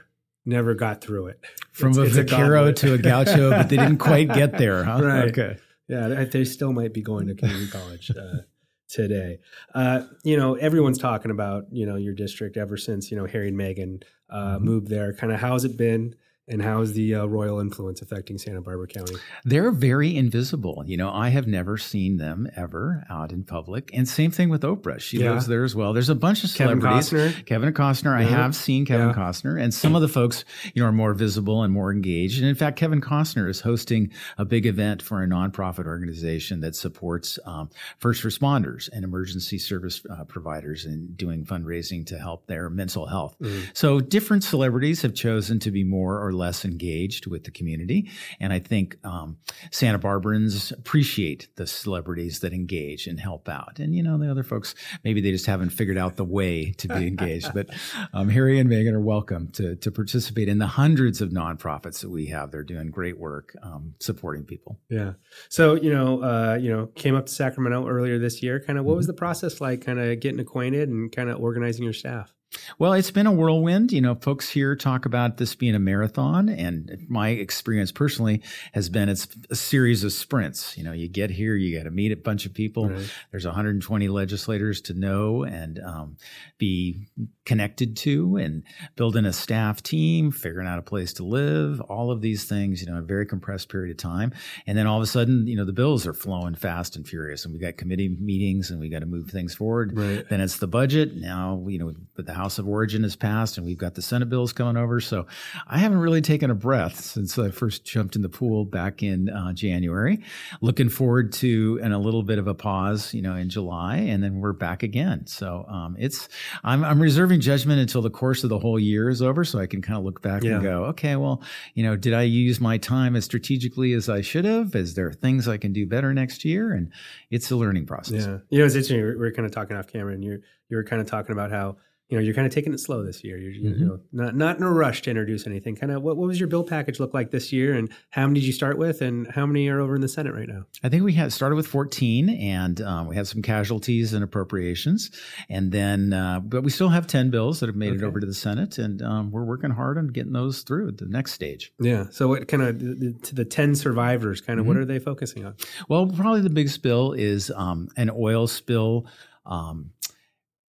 never 0.46 0.74
got 0.74 1.00
through 1.00 1.26
it. 1.26 1.44
From 1.72 1.90
it's, 1.90 1.98
a 1.98 2.02
it's 2.04 2.14
vaquero 2.14 2.68
a 2.68 2.72
to 2.72 2.94
a 2.94 2.98
gaucho, 2.98 3.50
but 3.50 3.68
they 3.68 3.76
didn't 3.76 3.98
quite 3.98 4.32
get 4.32 4.52
there. 4.58 4.84
Huh? 4.84 5.02
Right. 5.02 5.28
Okay. 5.28 5.58
Yeah, 5.88 6.24
they 6.24 6.44
still 6.44 6.72
might 6.72 6.92
be 6.92 7.02
going 7.02 7.28
to 7.28 7.34
community 7.34 7.70
college 7.70 8.10
uh, 8.10 8.42
today. 8.88 9.38
Uh, 9.74 10.02
you 10.24 10.36
know, 10.36 10.54
everyone's 10.54 10.98
talking 10.98 11.30
about 11.30 11.66
you 11.70 11.86
know 11.86 11.96
your 11.96 12.14
district 12.14 12.56
ever 12.56 12.76
since 12.76 13.10
you 13.10 13.16
know 13.16 13.26
Harry 13.26 13.48
and 13.48 13.58
Meghan 13.58 14.02
uh, 14.30 14.56
mm-hmm. 14.56 14.64
moved 14.64 14.88
there. 14.88 15.12
Kind 15.12 15.32
of 15.32 15.40
how's 15.40 15.64
it 15.64 15.76
been? 15.76 16.14
And 16.48 16.62
how 16.62 16.80
is 16.80 16.92
the 16.92 17.16
uh, 17.16 17.26
royal 17.26 17.58
influence 17.58 18.02
affecting 18.02 18.38
Santa 18.38 18.60
Barbara 18.60 18.86
County? 18.86 19.16
They're 19.44 19.72
very 19.72 20.16
invisible. 20.16 20.84
You 20.86 20.96
know, 20.96 21.10
I 21.10 21.30
have 21.30 21.48
never 21.48 21.76
seen 21.76 22.18
them 22.18 22.48
ever 22.54 23.04
out 23.10 23.32
in 23.32 23.42
public. 23.42 23.90
And 23.92 24.08
same 24.08 24.30
thing 24.30 24.48
with 24.48 24.62
Oprah. 24.62 25.00
She 25.00 25.18
yeah. 25.18 25.32
lives 25.32 25.48
there 25.48 25.64
as 25.64 25.74
well. 25.74 25.92
There's 25.92 26.08
a 26.08 26.14
bunch 26.14 26.44
of 26.44 26.50
celebrities. 26.50 27.10
Kevin 27.10 27.32
Costner. 27.32 27.46
Kevin 27.46 27.74
Costner. 27.74 28.20
Yeah. 28.20 28.26
I 28.26 28.30
have 28.30 28.54
seen 28.54 28.86
Kevin 28.86 29.08
yeah. 29.08 29.14
Costner. 29.14 29.60
And 29.60 29.74
some 29.74 29.96
of 29.96 30.02
the 30.02 30.08
folks, 30.08 30.44
you 30.72 30.82
know, 30.82 30.88
are 30.88 30.92
more 30.92 31.14
visible 31.14 31.64
and 31.64 31.72
more 31.72 31.90
engaged. 31.90 32.38
And 32.38 32.48
in 32.48 32.54
fact, 32.54 32.78
Kevin 32.78 33.00
Costner 33.00 33.48
is 33.48 33.60
hosting 33.60 34.12
a 34.38 34.44
big 34.44 34.66
event 34.66 35.02
for 35.02 35.24
a 35.24 35.26
nonprofit 35.26 35.86
organization 35.86 36.60
that 36.60 36.76
supports 36.76 37.40
um, 37.44 37.70
first 37.98 38.22
responders 38.22 38.88
and 38.92 39.04
emergency 39.04 39.58
service 39.58 40.00
uh, 40.08 40.22
providers 40.24 40.84
and 40.84 41.16
doing 41.16 41.44
fundraising 41.44 42.06
to 42.06 42.18
help 42.18 42.46
their 42.46 42.70
mental 42.70 43.06
health. 43.06 43.34
Mm. 43.40 43.76
So 43.76 43.98
different 43.98 44.44
celebrities 44.44 45.02
have 45.02 45.14
chosen 45.14 45.58
to 45.60 45.72
be 45.72 45.82
more 45.82 46.24
or 46.24 46.35
less 46.36 46.64
engaged 46.64 47.26
with 47.26 47.44
the 47.44 47.50
community. 47.50 48.10
And 48.40 48.52
I 48.52 48.58
think 48.58 48.96
um, 49.04 49.38
Santa 49.70 49.98
Barbarans 49.98 50.72
appreciate 50.72 51.48
the 51.56 51.66
celebrities 51.66 52.40
that 52.40 52.52
engage 52.52 53.06
and 53.06 53.18
help 53.18 53.48
out. 53.48 53.78
And, 53.78 53.94
you 53.94 54.02
know, 54.02 54.18
the 54.18 54.30
other 54.30 54.42
folks, 54.42 54.74
maybe 55.04 55.20
they 55.20 55.30
just 55.30 55.46
haven't 55.46 55.70
figured 55.70 55.98
out 55.98 56.16
the 56.16 56.24
way 56.24 56.72
to 56.72 56.88
be 56.88 57.06
engaged. 57.06 57.52
but 57.54 57.70
um, 58.12 58.28
Harry 58.28 58.58
and 58.58 58.70
Meghan 58.70 58.92
are 58.92 59.00
welcome 59.00 59.48
to, 59.52 59.76
to 59.76 59.90
participate 59.90 60.48
in 60.48 60.58
the 60.58 60.66
hundreds 60.66 61.20
of 61.20 61.30
nonprofits 61.30 62.00
that 62.00 62.10
we 62.10 62.26
have. 62.26 62.50
They're 62.50 62.62
doing 62.62 62.90
great 62.90 63.18
work 63.18 63.54
um, 63.62 63.94
supporting 64.00 64.44
people. 64.44 64.78
Yeah. 64.88 65.14
So, 65.48 65.74
you 65.74 65.92
know, 65.92 66.22
uh, 66.22 66.58
you 66.60 66.70
know, 66.70 66.86
came 66.94 67.14
up 67.14 67.26
to 67.26 67.32
Sacramento 67.32 67.88
earlier 67.88 68.18
this 68.18 68.42
year. 68.42 68.60
Kind 68.60 68.78
of 68.78 68.84
what 68.84 68.96
was 68.96 69.06
mm-hmm. 69.06 69.12
the 69.12 69.18
process 69.18 69.60
like 69.60 69.84
kind 69.84 69.98
of 69.98 70.20
getting 70.20 70.40
acquainted 70.40 70.88
and 70.88 71.10
kind 71.10 71.30
of 71.30 71.40
organizing 71.40 71.84
your 71.84 71.92
staff? 71.92 72.35
Well, 72.78 72.92
it's 72.92 73.10
been 73.10 73.26
a 73.26 73.32
whirlwind. 73.32 73.92
You 73.92 74.00
know, 74.00 74.14
folks 74.14 74.48
here 74.48 74.76
talk 74.76 75.06
about 75.06 75.36
this 75.36 75.54
being 75.54 75.74
a 75.74 75.78
marathon, 75.78 76.48
and 76.48 77.06
my 77.08 77.30
experience 77.30 77.92
personally 77.92 78.42
has 78.72 78.88
been 78.88 79.08
it's 79.08 79.28
a 79.50 79.56
series 79.56 80.04
of 80.04 80.12
sprints. 80.12 80.76
You 80.76 80.84
know, 80.84 80.92
you 80.92 81.08
get 81.08 81.30
here, 81.30 81.54
you 81.54 81.76
got 81.76 81.84
to 81.84 81.90
meet 81.90 82.12
a 82.12 82.16
bunch 82.16 82.46
of 82.46 82.54
people. 82.54 82.88
Right. 82.88 83.10
There's 83.30 83.44
120 83.44 84.08
legislators 84.08 84.80
to 84.82 84.94
know 84.94 85.44
and 85.44 85.78
um, 85.80 86.16
be 86.58 87.06
connected 87.44 87.96
to, 87.98 88.36
and 88.36 88.62
building 88.96 89.24
a 89.24 89.32
staff 89.32 89.82
team, 89.82 90.30
figuring 90.30 90.68
out 90.68 90.78
a 90.78 90.82
place 90.82 91.12
to 91.14 91.24
live, 91.24 91.80
all 91.82 92.10
of 92.10 92.20
these 92.20 92.44
things. 92.44 92.80
You 92.80 92.92
know, 92.92 92.98
a 92.98 93.02
very 93.02 93.26
compressed 93.26 93.68
period 93.68 93.90
of 93.90 93.98
time, 93.98 94.32
and 94.66 94.76
then 94.76 94.86
all 94.86 94.98
of 94.98 95.02
a 95.02 95.06
sudden, 95.06 95.46
you 95.46 95.56
know, 95.56 95.64
the 95.64 95.72
bills 95.72 96.06
are 96.06 96.14
flowing 96.14 96.54
fast 96.54 96.96
and 96.96 97.06
furious, 97.06 97.44
and 97.44 97.52
we 97.52 97.60
got 97.60 97.76
committee 97.76 98.08
meetings, 98.08 98.70
and 98.70 98.80
we 98.80 98.88
got 98.88 99.00
to 99.00 99.06
move 99.06 99.30
things 99.30 99.54
forward. 99.54 99.96
Right. 99.96 100.28
Then 100.28 100.40
it's 100.40 100.58
the 100.58 100.66
budget. 100.66 101.16
Now, 101.16 101.64
you 101.66 101.78
know, 101.78 101.92
with 102.16 102.26
the 102.26 102.34
House 102.34 102.45
of 102.58 102.68
Origin 102.68 103.02
has 103.02 103.16
passed, 103.16 103.58
and 103.58 103.66
we've 103.66 103.76
got 103.76 103.94
the 103.94 104.02
Senate 104.02 104.28
bills 104.28 104.52
coming 104.52 104.76
over. 104.76 105.00
So 105.00 105.26
I 105.66 105.78
haven't 105.78 105.98
really 105.98 106.22
taken 106.22 106.50
a 106.50 106.54
breath 106.54 107.00
since 107.00 107.38
I 107.38 107.50
first 107.50 107.84
jumped 107.84 108.16
in 108.16 108.22
the 108.22 108.28
pool 108.28 108.64
back 108.64 109.02
in 109.02 109.28
uh, 109.28 109.52
January. 109.52 110.22
Looking 110.60 110.88
forward 110.88 111.32
to 111.34 111.80
and 111.82 111.92
a 111.92 111.98
little 111.98 112.22
bit 112.22 112.38
of 112.38 112.46
a 112.46 112.54
pause, 112.54 113.12
you 113.12 113.22
know, 113.22 113.34
in 113.34 113.50
July, 113.50 113.96
and 113.96 114.22
then 114.22 114.40
we're 114.40 114.52
back 114.52 114.82
again. 114.82 115.26
So 115.26 115.66
um, 115.68 115.96
it's 115.98 116.28
I'm, 116.64 116.84
I'm 116.84 117.00
reserving 117.00 117.40
judgment 117.40 117.80
until 117.80 118.02
the 118.02 118.10
course 118.10 118.44
of 118.44 118.50
the 118.50 118.58
whole 118.58 118.78
year 118.78 119.08
is 119.08 119.20
over, 119.20 119.44
so 119.44 119.58
I 119.58 119.66
can 119.66 119.82
kind 119.82 119.98
of 119.98 120.04
look 120.04 120.22
back 120.22 120.42
yeah. 120.44 120.54
and 120.54 120.62
go, 120.62 120.84
okay, 120.86 121.16
well, 121.16 121.42
you 121.74 121.82
know, 121.82 121.96
did 121.96 122.14
I 122.14 122.22
use 122.22 122.60
my 122.60 122.78
time 122.78 123.16
as 123.16 123.24
strategically 123.24 123.92
as 123.92 124.08
I 124.08 124.20
should 124.20 124.44
have? 124.44 124.74
Is 124.74 124.94
there 124.94 125.12
things 125.12 125.48
I 125.48 125.56
can 125.56 125.72
do 125.72 125.86
better 125.86 126.14
next 126.14 126.44
year? 126.44 126.72
And 126.72 126.92
it's 127.30 127.50
a 127.50 127.56
learning 127.56 127.86
process. 127.86 128.26
Yeah, 128.26 128.38
you 128.50 128.58
know, 128.58 128.66
it's 128.66 128.74
interesting. 128.74 129.18
We 129.18 129.26
are 129.26 129.32
kind 129.32 129.46
of 129.46 129.52
talking 129.52 129.76
off 129.76 129.86
camera, 129.88 130.14
and 130.14 130.24
you're 130.24 130.40
you 130.68 130.76
were 130.76 130.84
kind 130.84 131.00
of 131.00 131.08
talking 131.08 131.32
about 131.32 131.50
how 131.50 131.76
you 132.08 132.16
know 132.16 132.22
you're 132.22 132.34
kind 132.34 132.46
of 132.46 132.52
taking 132.52 132.72
it 132.72 132.78
slow 132.78 133.02
this 133.02 133.24
year. 133.24 133.36
You're 133.36 133.52
mm-hmm. 133.72 133.80
you 133.80 133.86
know, 133.86 134.00
not 134.12 134.36
not 134.36 134.56
in 134.58 134.62
a 134.62 134.72
rush 134.72 135.02
to 135.02 135.10
introduce 135.10 135.46
anything. 135.46 135.74
Kind 135.74 135.90
of 135.90 136.02
what 136.02 136.16
what 136.16 136.28
was 136.28 136.38
your 136.38 136.48
bill 136.48 136.62
package 136.62 137.00
look 137.00 137.12
like 137.12 137.32
this 137.32 137.52
year, 137.52 137.74
and 137.74 137.90
how 138.10 138.26
many 138.28 138.40
did 138.40 138.46
you 138.46 138.52
start 138.52 138.78
with, 138.78 139.02
and 139.02 139.26
how 139.32 139.44
many 139.44 139.68
are 139.68 139.80
over 139.80 139.96
in 139.96 140.00
the 140.00 140.08
Senate 140.08 140.32
right 140.32 140.48
now? 140.48 140.66
I 140.84 140.88
think 140.88 141.02
we 141.02 141.14
had 141.14 141.32
started 141.32 141.56
with 141.56 141.66
14, 141.66 142.28
and 142.28 142.80
um, 142.80 143.08
we 143.08 143.16
had 143.16 143.26
some 143.26 143.42
casualties 143.42 144.12
and 144.12 144.22
appropriations, 144.22 145.10
and 145.48 145.72
then 145.72 146.12
uh, 146.12 146.38
but 146.40 146.62
we 146.62 146.70
still 146.70 146.90
have 146.90 147.08
10 147.08 147.30
bills 147.30 147.58
that 147.60 147.66
have 147.66 147.76
made 147.76 147.94
okay. 147.94 148.04
it 148.04 148.06
over 148.06 148.20
to 148.20 148.26
the 148.26 148.34
Senate, 148.34 148.78
and 148.78 149.02
um, 149.02 149.32
we're 149.32 149.44
working 149.44 149.70
hard 149.70 149.98
on 149.98 150.06
getting 150.06 150.32
those 150.32 150.62
through 150.62 150.88
at 150.88 150.98
the 150.98 151.06
next 151.06 151.32
stage. 151.32 151.72
Yeah. 151.80 152.06
So 152.10 152.28
what 152.28 152.46
kind 152.46 152.62
of 152.62 153.22
to 153.22 153.34
the 153.34 153.44
10 153.44 153.74
survivors? 153.74 154.40
Kind 154.40 154.60
of 154.60 154.64
mm-hmm. 154.64 154.74
what 154.74 154.80
are 154.80 154.84
they 154.84 155.00
focusing 155.00 155.44
on? 155.44 155.56
Well, 155.88 156.06
probably 156.06 156.42
the 156.42 156.50
biggest 156.50 156.82
bill 156.82 157.14
is 157.14 157.50
um, 157.50 157.88
an 157.96 158.10
oil 158.10 158.46
spill. 158.46 159.06
Um, 159.44 159.90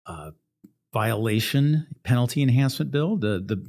uh, 0.06 0.30
violation 0.96 1.86
penalty 2.04 2.42
enhancement 2.42 2.90
bill. 2.90 3.18
The 3.18 3.44
the 3.44 3.62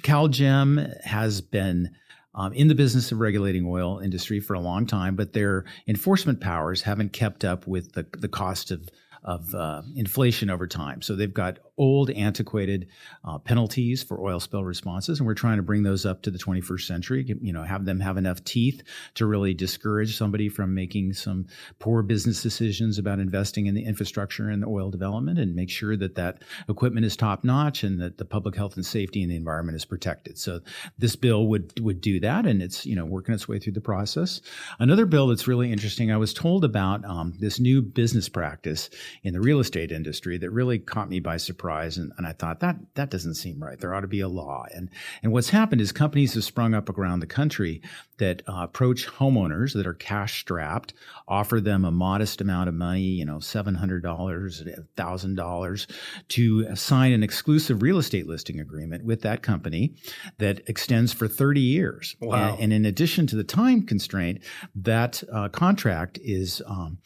CalGEM 0.00 1.04
has 1.04 1.40
been 1.40 1.90
um, 2.34 2.52
in 2.52 2.66
the 2.66 2.74
business 2.74 3.12
of 3.12 3.20
regulating 3.20 3.64
oil 3.64 4.00
industry 4.00 4.40
for 4.40 4.54
a 4.54 4.60
long 4.60 4.84
time, 4.84 5.14
but 5.14 5.34
their 5.34 5.66
enforcement 5.86 6.40
powers 6.40 6.82
haven't 6.82 7.12
kept 7.12 7.44
up 7.44 7.68
with 7.68 7.92
the 7.92 8.06
the 8.18 8.28
cost 8.28 8.72
of 8.72 8.88
of 9.22 9.54
uh, 9.54 9.82
inflation 9.94 10.50
over 10.50 10.66
time. 10.66 11.00
So 11.00 11.14
they've 11.14 11.32
got 11.32 11.60
old, 11.78 12.10
antiquated 12.10 12.88
uh, 13.24 13.38
penalties 13.38 14.02
for 14.02 14.20
oil 14.20 14.40
spill 14.40 14.64
responses, 14.64 15.20
and 15.20 15.26
we're 15.26 15.34
trying 15.34 15.56
to 15.56 15.62
bring 15.62 15.82
those 15.82 16.04
up 16.04 16.22
to 16.22 16.30
the 16.30 16.38
21st 16.38 16.82
century. 16.82 17.24
You 17.40 17.52
know, 17.52 17.62
have 17.62 17.84
them 17.84 18.00
have 18.00 18.16
enough 18.16 18.42
teeth 18.44 18.82
to 19.14 19.26
really 19.26 19.54
discourage 19.54 20.16
somebody 20.16 20.48
from 20.48 20.74
making 20.74 21.14
some 21.14 21.46
poor 21.78 22.02
business 22.02 22.42
decisions 22.42 22.98
about 22.98 23.20
investing 23.20 23.66
in 23.66 23.74
the 23.74 23.84
infrastructure 23.84 24.50
and 24.50 24.62
the 24.62 24.66
oil 24.66 24.90
development, 24.90 25.38
and 25.38 25.54
make 25.54 25.70
sure 25.70 25.96
that 25.96 26.16
that 26.16 26.42
equipment 26.68 27.06
is 27.06 27.16
top 27.16 27.44
notch 27.44 27.84
and 27.84 28.00
that 28.00 28.18
the 28.18 28.24
public 28.24 28.56
health 28.56 28.76
and 28.76 28.84
safety 28.84 29.22
and 29.22 29.30
the 29.30 29.36
environment 29.36 29.76
is 29.76 29.84
protected. 29.84 30.38
So 30.38 30.60
this 30.98 31.16
bill 31.16 31.46
would 31.46 31.78
would 31.80 32.00
do 32.00 32.20
that, 32.20 32.46
and 32.46 32.60
it's 32.60 32.84
you 32.84 32.96
know 32.96 33.04
working 33.04 33.34
its 33.34 33.48
way 33.48 33.58
through 33.58 33.74
the 33.74 33.80
process. 33.80 34.40
Another 34.78 35.06
bill 35.06 35.28
that's 35.28 35.46
really 35.46 35.70
interesting. 35.70 36.10
I 36.10 36.16
was 36.16 36.34
told 36.34 36.64
about 36.64 37.04
um, 37.04 37.34
this 37.38 37.60
new 37.60 37.80
business 37.80 38.28
practice 38.28 38.90
in 39.22 39.32
the 39.32 39.40
real 39.40 39.60
estate 39.60 39.92
industry 39.92 40.38
that 40.38 40.50
really 40.50 40.78
caught 40.78 41.08
me 41.08 41.20
by 41.20 41.36
surprise 41.36 41.67
enterprise. 41.68 41.98
And, 41.98 42.12
and 42.16 42.26
I 42.26 42.32
thought 42.32 42.60
that 42.60 42.76
that 42.94 43.10
doesn't 43.10 43.34
seem 43.34 43.62
right. 43.62 43.78
There 43.78 43.94
ought 43.94 44.00
to 44.00 44.08
be 44.08 44.20
a 44.20 44.28
law. 44.28 44.66
And 44.74 44.90
and 45.22 45.32
what's 45.32 45.50
happened 45.50 45.80
is 45.80 45.92
companies 45.92 46.34
have 46.34 46.44
sprung 46.44 46.74
up 46.74 46.88
around 46.88 47.20
the 47.20 47.26
country 47.26 47.82
that 48.18 48.42
uh, 48.48 48.62
approach 48.62 49.06
homeowners 49.06 49.74
that 49.74 49.86
are 49.86 49.94
cash 49.94 50.40
strapped, 50.40 50.92
offer 51.28 51.60
them 51.60 51.84
a 51.84 51.90
modest 51.90 52.40
amount 52.40 52.68
of 52.68 52.74
money, 52.74 53.00
you 53.00 53.24
know, 53.24 53.40
seven 53.40 53.74
hundred 53.74 54.02
dollars, 54.02 54.62
thousand 54.96 55.36
dollars, 55.36 55.86
to 56.28 56.74
sign 56.74 57.12
an 57.12 57.22
exclusive 57.22 57.82
real 57.82 57.98
estate 57.98 58.26
listing 58.26 58.60
agreement 58.60 59.04
with 59.04 59.22
that 59.22 59.42
company 59.42 59.94
that 60.38 60.68
extends 60.68 61.12
for 61.12 61.28
thirty 61.28 61.60
years. 61.60 62.16
Wow. 62.20 62.54
And, 62.54 62.64
and 62.64 62.72
in 62.72 62.86
addition 62.86 63.26
to 63.28 63.36
the 63.36 63.44
time 63.44 63.82
constraint, 63.82 64.42
that 64.74 65.22
uh, 65.32 65.48
contract 65.48 66.18
is 66.22 66.62
um, 66.66 66.98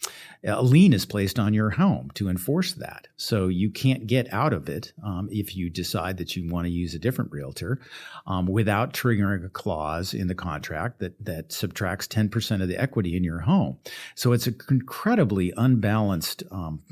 a 0.44 0.62
lien 0.62 0.92
is 0.92 1.06
placed 1.06 1.38
on 1.38 1.54
your 1.54 1.70
home 1.70 2.10
to 2.14 2.28
enforce 2.28 2.72
that. 2.74 3.08
So 3.16 3.48
you 3.48 3.70
can't 3.70 4.06
get 4.06 4.32
out 4.32 4.51
of 4.52 4.68
it 4.68 4.92
um, 5.04 5.28
if 5.32 5.56
you 5.56 5.70
decide 5.70 6.18
that 6.18 6.36
you 6.36 6.48
want 6.48 6.66
to 6.66 6.70
use 6.70 6.94
a 6.94 6.98
different 6.98 7.32
realtor 7.32 7.80
um, 8.26 8.46
without 8.46 8.92
triggering 8.92 9.44
a 9.44 9.48
clause 9.48 10.14
in 10.14 10.28
the 10.28 10.34
contract 10.34 11.00
that, 11.00 11.24
that 11.24 11.52
subtracts 11.52 12.06
10% 12.06 12.62
of 12.62 12.68
the 12.68 12.80
equity 12.80 13.16
in 13.16 13.24
your 13.24 13.40
home. 13.40 13.78
So 14.14 14.32
it's 14.32 14.46
an 14.46 14.56
incredibly 14.70 15.52
unbalanced 15.56 16.42
um, 16.50 16.82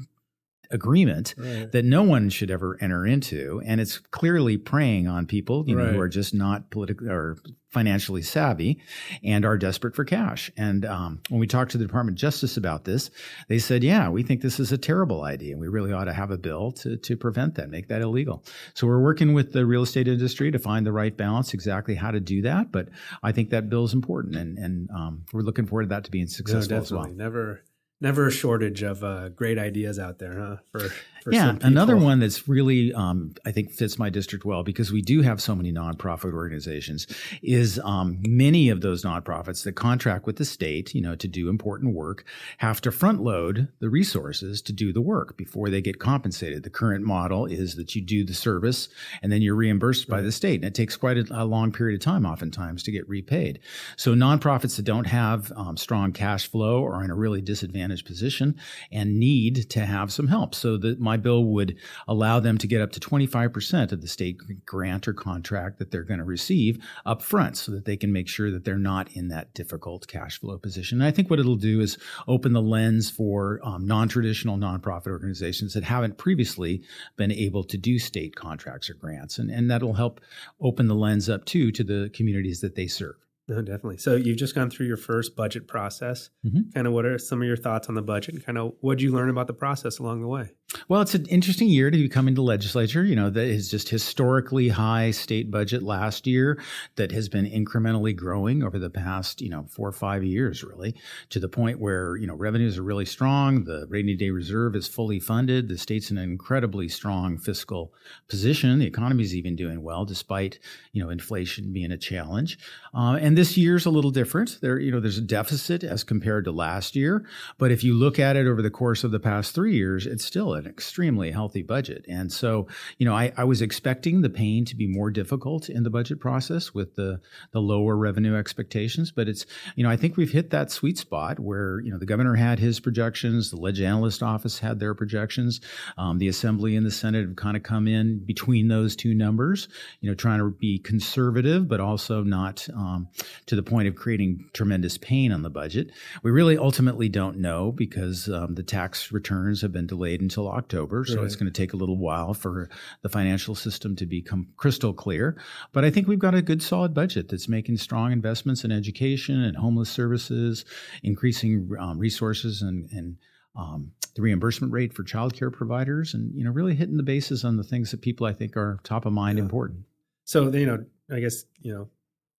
agreement 0.70 1.34
right. 1.36 1.70
that 1.72 1.84
no 1.84 2.02
one 2.02 2.30
should 2.30 2.50
ever 2.50 2.78
enter 2.80 3.06
into, 3.06 3.60
and 3.64 3.80
it's 3.80 3.98
clearly 3.98 4.56
preying 4.56 5.08
on 5.08 5.26
people 5.26 5.64
you 5.66 5.74
know 5.74 5.86
who 5.86 6.00
are 6.00 6.08
just 6.08 6.34
not 6.34 6.70
politically 6.70 7.08
or 7.08 7.36
financially 7.70 8.22
savvy 8.22 8.80
and 9.22 9.44
are 9.44 9.56
desperate 9.56 9.94
for 9.94 10.04
cash. 10.04 10.50
And 10.56 10.84
um, 10.84 11.20
when 11.28 11.38
we 11.38 11.46
talked 11.46 11.70
to 11.72 11.78
the 11.78 11.86
Department 11.86 12.16
of 12.16 12.20
Justice 12.20 12.56
about 12.56 12.84
this, 12.84 13.10
they 13.48 13.58
said, 13.58 13.82
"Yeah, 13.82 14.08
we 14.08 14.22
think 14.22 14.42
this 14.42 14.60
is 14.60 14.72
a 14.72 14.78
terrible 14.78 15.24
idea, 15.24 15.52
and 15.52 15.60
we 15.60 15.68
really 15.68 15.92
ought 15.92 16.04
to 16.04 16.12
have 16.12 16.30
a 16.30 16.38
bill 16.38 16.72
to 16.72 16.96
to 16.96 17.16
prevent 17.16 17.56
that, 17.56 17.70
make 17.70 17.88
that 17.88 18.02
illegal." 18.02 18.44
So 18.74 18.86
we're 18.86 19.02
working 19.02 19.34
with 19.34 19.52
the 19.52 19.66
real 19.66 19.82
estate 19.82 20.08
industry 20.08 20.50
to 20.50 20.58
find 20.58 20.86
the 20.86 20.92
right 20.92 21.16
balance, 21.16 21.54
exactly 21.54 21.94
how 21.94 22.10
to 22.10 22.20
do 22.20 22.42
that. 22.42 22.72
But 22.72 22.88
I 23.22 23.32
think 23.32 23.50
that 23.50 23.68
bill 23.68 23.84
is 23.84 23.94
important, 23.94 24.36
and 24.36 24.58
and 24.58 24.90
um, 24.90 25.24
we're 25.32 25.42
looking 25.42 25.66
forward 25.66 25.84
to 25.84 25.88
that 25.88 26.04
to 26.04 26.10
being 26.10 26.26
successful 26.26 26.76
no, 26.76 26.82
as 26.82 26.92
well. 26.92 27.06
Never 27.06 27.62
never 28.00 28.26
a 28.26 28.30
shortage 28.30 28.82
of 28.82 29.04
uh, 29.04 29.28
great 29.28 29.58
ideas 29.58 29.98
out 29.98 30.18
there, 30.18 30.38
huh? 30.38 30.56
For, 30.70 30.92
yeah, 31.30 31.56
another 31.62 31.96
one 31.96 32.20
that's 32.20 32.48
really 32.48 32.92
um, 32.94 33.34
I 33.44 33.52
think 33.52 33.70
fits 33.70 33.98
my 33.98 34.10
district 34.10 34.44
well 34.44 34.62
because 34.62 34.92
we 34.92 35.02
do 35.02 35.22
have 35.22 35.40
so 35.40 35.54
many 35.54 35.72
nonprofit 35.72 36.32
organizations. 36.32 37.06
Is 37.42 37.80
um, 37.84 38.18
many 38.26 38.68
of 38.68 38.80
those 38.80 39.04
nonprofits 39.04 39.64
that 39.64 39.72
contract 39.72 40.26
with 40.26 40.36
the 40.36 40.44
state, 40.44 40.94
you 40.94 41.00
know, 41.00 41.14
to 41.16 41.28
do 41.28 41.48
important 41.48 41.94
work, 41.94 42.24
have 42.58 42.80
to 42.82 42.92
front 42.92 43.22
load 43.22 43.68
the 43.80 43.90
resources 43.90 44.62
to 44.62 44.72
do 44.72 44.92
the 44.92 45.00
work 45.00 45.36
before 45.36 45.70
they 45.70 45.80
get 45.80 45.98
compensated. 45.98 46.62
The 46.62 46.70
current 46.70 47.04
model 47.04 47.46
is 47.46 47.76
that 47.76 47.94
you 47.94 48.02
do 48.02 48.24
the 48.24 48.34
service 48.34 48.88
and 49.22 49.30
then 49.30 49.42
you're 49.42 49.54
reimbursed 49.54 50.08
right. 50.08 50.18
by 50.18 50.22
the 50.22 50.32
state, 50.32 50.56
and 50.56 50.64
it 50.64 50.74
takes 50.74 50.96
quite 50.96 51.18
a, 51.18 51.26
a, 51.30 51.44
long 51.44 51.72
period 51.72 52.00
of 52.00 52.04
time, 52.04 52.24
oftentimes, 52.24 52.82
to 52.84 52.92
get 52.92 53.08
repaid. 53.08 53.60
So 53.96 54.14
nonprofits 54.14 54.76
that 54.76 54.84
don't 54.84 55.06
have 55.06 55.52
um, 55.56 55.76
strong 55.76 56.12
cash 56.12 56.48
flow 56.48 56.84
are 56.84 57.02
in 57.02 57.10
a 57.10 57.14
really 57.14 57.40
disadvantaged 57.40 58.06
position 58.06 58.56
and 58.92 59.18
need 59.18 59.68
to 59.70 59.84
have 59.84 60.12
some 60.12 60.28
help. 60.28 60.54
So 60.54 60.76
that 60.78 61.00
my 61.10 61.16
bill 61.16 61.44
would 61.44 61.76
allow 62.06 62.38
them 62.38 62.56
to 62.56 62.68
get 62.68 62.80
up 62.80 62.92
to 62.92 63.00
25% 63.00 63.90
of 63.90 64.00
the 64.00 64.06
state 64.06 64.38
grant 64.64 65.08
or 65.08 65.12
contract 65.12 65.80
that 65.80 65.90
they're 65.90 66.04
going 66.04 66.20
to 66.20 66.24
receive 66.24 66.78
up 67.04 67.20
front 67.20 67.56
so 67.56 67.72
that 67.72 67.84
they 67.84 67.96
can 67.96 68.12
make 68.12 68.28
sure 68.28 68.48
that 68.52 68.64
they're 68.64 68.78
not 68.78 69.10
in 69.16 69.26
that 69.26 69.52
difficult 69.52 70.06
cash 70.06 70.38
flow 70.38 70.56
position. 70.56 71.00
And 71.00 71.08
I 71.08 71.10
think 71.10 71.28
what 71.28 71.40
it'll 71.40 71.56
do 71.56 71.80
is 71.80 71.98
open 72.28 72.52
the 72.52 72.62
lens 72.62 73.10
for 73.10 73.58
um, 73.64 73.88
non-traditional 73.88 74.56
nonprofit 74.56 75.08
organizations 75.08 75.74
that 75.74 75.82
haven't 75.82 76.16
previously 76.16 76.84
been 77.16 77.32
able 77.32 77.64
to 77.64 77.76
do 77.76 77.98
state 77.98 78.36
contracts 78.36 78.88
or 78.88 78.94
grants. 78.94 79.36
And, 79.36 79.50
and 79.50 79.68
that'll 79.68 79.94
help 79.94 80.20
open 80.60 80.86
the 80.86 80.94
lens 80.94 81.28
up 81.28 81.44
too 81.44 81.72
to 81.72 81.82
the 81.82 82.08
communities 82.14 82.60
that 82.60 82.76
they 82.76 82.86
serve. 82.86 83.16
No, 83.50 83.60
definitely. 83.62 83.96
So 83.96 84.14
you've 84.14 84.36
just 84.36 84.54
gone 84.54 84.70
through 84.70 84.86
your 84.86 84.96
first 84.96 85.34
budget 85.34 85.66
process. 85.66 86.30
Mm-hmm. 86.46 86.70
Kind 86.72 86.86
of 86.86 86.92
what 86.92 87.04
are 87.04 87.18
some 87.18 87.42
of 87.42 87.48
your 87.48 87.56
thoughts 87.56 87.88
on 87.88 87.96
the 87.96 88.02
budget 88.02 88.36
and 88.36 88.46
kind 88.46 88.56
of 88.56 88.74
what 88.80 88.98
did 88.98 89.02
you 89.02 89.10
learn 89.10 89.28
about 89.28 89.48
the 89.48 89.54
process 89.54 89.98
along 89.98 90.20
the 90.20 90.28
way? 90.28 90.52
Well, 90.88 91.00
it's 91.00 91.16
an 91.16 91.26
interesting 91.26 91.68
year 91.68 91.90
to 91.90 91.96
be 91.96 92.08
coming 92.08 92.36
to 92.36 92.42
legislature. 92.42 93.02
You 93.04 93.16
know, 93.16 93.28
that 93.28 93.46
is 93.46 93.68
just 93.68 93.88
historically 93.88 94.68
high 94.68 95.10
state 95.10 95.50
budget 95.50 95.82
last 95.82 96.28
year 96.28 96.62
that 96.94 97.10
has 97.10 97.28
been 97.28 97.44
incrementally 97.44 98.14
growing 98.14 98.62
over 98.62 98.78
the 98.78 98.88
past, 98.88 99.40
you 99.40 99.50
know, 99.50 99.66
four 99.68 99.88
or 99.88 99.92
five 99.92 100.22
years, 100.22 100.62
really, 100.62 100.94
to 101.30 101.40
the 101.40 101.48
point 101.48 101.80
where, 101.80 102.16
you 102.16 102.28
know, 102.28 102.36
revenues 102.36 102.78
are 102.78 102.84
really 102.84 103.04
strong. 103.04 103.64
The 103.64 103.86
rainy 103.88 104.14
day 104.14 104.30
reserve 104.30 104.76
is 104.76 104.86
fully 104.86 105.18
funded. 105.18 105.68
The 105.68 105.76
state's 105.76 106.12
in 106.12 106.18
an 106.18 106.30
incredibly 106.30 106.88
strong 106.88 107.36
fiscal 107.36 107.92
position. 108.28 108.78
The 108.78 108.86
economy 108.86 109.24
is 109.24 109.34
even 109.34 109.56
doing 109.56 109.82
well 109.82 110.04
despite, 110.04 110.60
you 110.92 111.02
know, 111.02 111.10
inflation 111.10 111.72
being 111.72 111.90
a 111.90 111.98
challenge. 111.98 112.58
Uh, 112.94 113.18
and 113.20 113.36
this 113.40 113.56
year's 113.56 113.86
a 113.86 113.90
little 113.90 114.10
different. 114.10 114.58
There, 114.60 114.78
you 114.78 114.92
know, 114.92 115.00
there's 115.00 115.16
a 115.16 115.22
deficit 115.22 115.82
as 115.82 116.04
compared 116.04 116.44
to 116.44 116.52
last 116.52 116.94
year. 116.94 117.24
But 117.56 117.70
if 117.72 117.82
you 117.82 117.94
look 117.94 118.18
at 118.18 118.36
it 118.36 118.46
over 118.46 118.60
the 118.60 118.68
course 118.68 119.02
of 119.02 119.12
the 119.12 119.18
past 119.18 119.54
three 119.54 119.74
years, 119.76 120.06
it's 120.06 120.26
still 120.26 120.52
an 120.52 120.66
extremely 120.66 121.30
healthy 121.30 121.62
budget. 121.62 122.04
And 122.06 122.30
so, 122.30 122.68
you 122.98 123.06
know, 123.06 123.14
I, 123.14 123.32
I 123.38 123.44
was 123.44 123.62
expecting 123.62 124.20
the 124.20 124.28
pain 124.28 124.66
to 124.66 124.76
be 124.76 124.86
more 124.86 125.10
difficult 125.10 125.70
in 125.70 125.84
the 125.84 125.88
budget 125.88 126.20
process 126.20 126.74
with 126.74 126.96
the 126.96 127.22
the 127.52 127.60
lower 127.60 127.96
revenue 127.96 128.36
expectations, 128.36 129.10
but 129.10 129.26
it's 129.26 129.46
you 129.74 129.84
know 129.84 129.90
I 129.90 129.96
think 129.96 130.18
we've 130.18 130.30
hit 130.30 130.50
that 130.50 130.70
sweet 130.70 130.98
spot 130.98 131.40
where 131.40 131.80
you 131.80 131.90
know 131.90 131.98
the 131.98 132.04
governor 132.04 132.34
had 132.34 132.58
his 132.58 132.78
projections, 132.78 133.50
the 133.50 133.56
Ledge 133.56 133.80
Analyst 133.80 134.22
Office 134.22 134.58
had 134.58 134.80
their 134.80 134.94
projections, 134.94 135.62
um, 135.96 136.18
the 136.18 136.28
Assembly 136.28 136.76
and 136.76 136.84
the 136.84 136.90
Senate 136.90 137.26
have 137.26 137.36
kind 137.36 137.56
of 137.56 137.62
come 137.62 137.88
in 137.88 138.18
between 138.18 138.68
those 138.68 138.96
two 138.96 139.14
numbers, 139.14 139.68
you 140.02 140.10
know, 140.10 140.14
trying 140.14 140.40
to 140.40 140.50
be 140.50 140.78
conservative 140.78 141.68
but 141.68 141.80
also 141.80 142.22
not 142.22 142.68
um, 142.76 143.08
to 143.46 143.56
the 143.56 143.62
point 143.62 143.88
of 143.88 143.96
creating 143.96 144.48
tremendous 144.52 144.98
pain 144.98 145.32
on 145.32 145.42
the 145.42 145.50
budget. 145.50 145.90
We 146.22 146.30
really 146.30 146.56
ultimately 146.56 147.08
don't 147.08 147.38
know 147.38 147.72
because 147.72 148.28
um, 148.28 148.54
the 148.54 148.62
tax 148.62 149.12
returns 149.12 149.62
have 149.62 149.72
been 149.72 149.86
delayed 149.86 150.20
until 150.20 150.48
October, 150.48 151.04
so 151.04 151.16
right. 151.16 151.24
it's 151.24 151.36
going 151.36 151.50
to 151.52 151.56
take 151.56 151.72
a 151.72 151.76
little 151.76 151.96
while 151.96 152.34
for 152.34 152.68
the 153.02 153.08
financial 153.08 153.54
system 153.54 153.96
to 153.96 154.06
become 154.06 154.48
crystal 154.56 154.92
clear. 154.92 155.36
But 155.72 155.84
I 155.84 155.90
think 155.90 156.08
we've 156.08 156.18
got 156.18 156.34
a 156.34 156.42
good 156.42 156.62
solid 156.62 156.94
budget 156.94 157.28
that's 157.28 157.48
making 157.48 157.76
strong 157.78 158.12
investments 158.12 158.64
in 158.64 158.72
education 158.72 159.42
and 159.42 159.56
homeless 159.56 159.90
services, 159.90 160.64
increasing 161.02 161.70
um, 161.78 161.98
resources 161.98 162.62
and, 162.62 162.88
and 162.92 163.16
um, 163.56 163.92
the 164.14 164.22
reimbursement 164.22 164.72
rate 164.72 164.92
for 164.92 165.02
child 165.02 165.34
care 165.34 165.50
providers, 165.50 166.14
and 166.14 166.34
you 166.34 166.44
know, 166.44 166.50
really 166.50 166.74
hitting 166.74 166.96
the 166.96 167.02
bases 167.02 167.44
on 167.44 167.56
the 167.56 167.64
things 167.64 167.90
that 167.90 168.00
people 168.00 168.26
I 168.26 168.32
think 168.32 168.56
are 168.56 168.78
top 168.84 169.06
of 169.06 169.12
mind 169.12 169.38
yeah. 169.38 169.44
important. 169.44 169.84
So 170.24 170.52
you 170.52 170.66
know, 170.66 170.84
I 171.10 171.20
guess 171.20 171.44
you 171.60 171.72
know, 171.72 171.88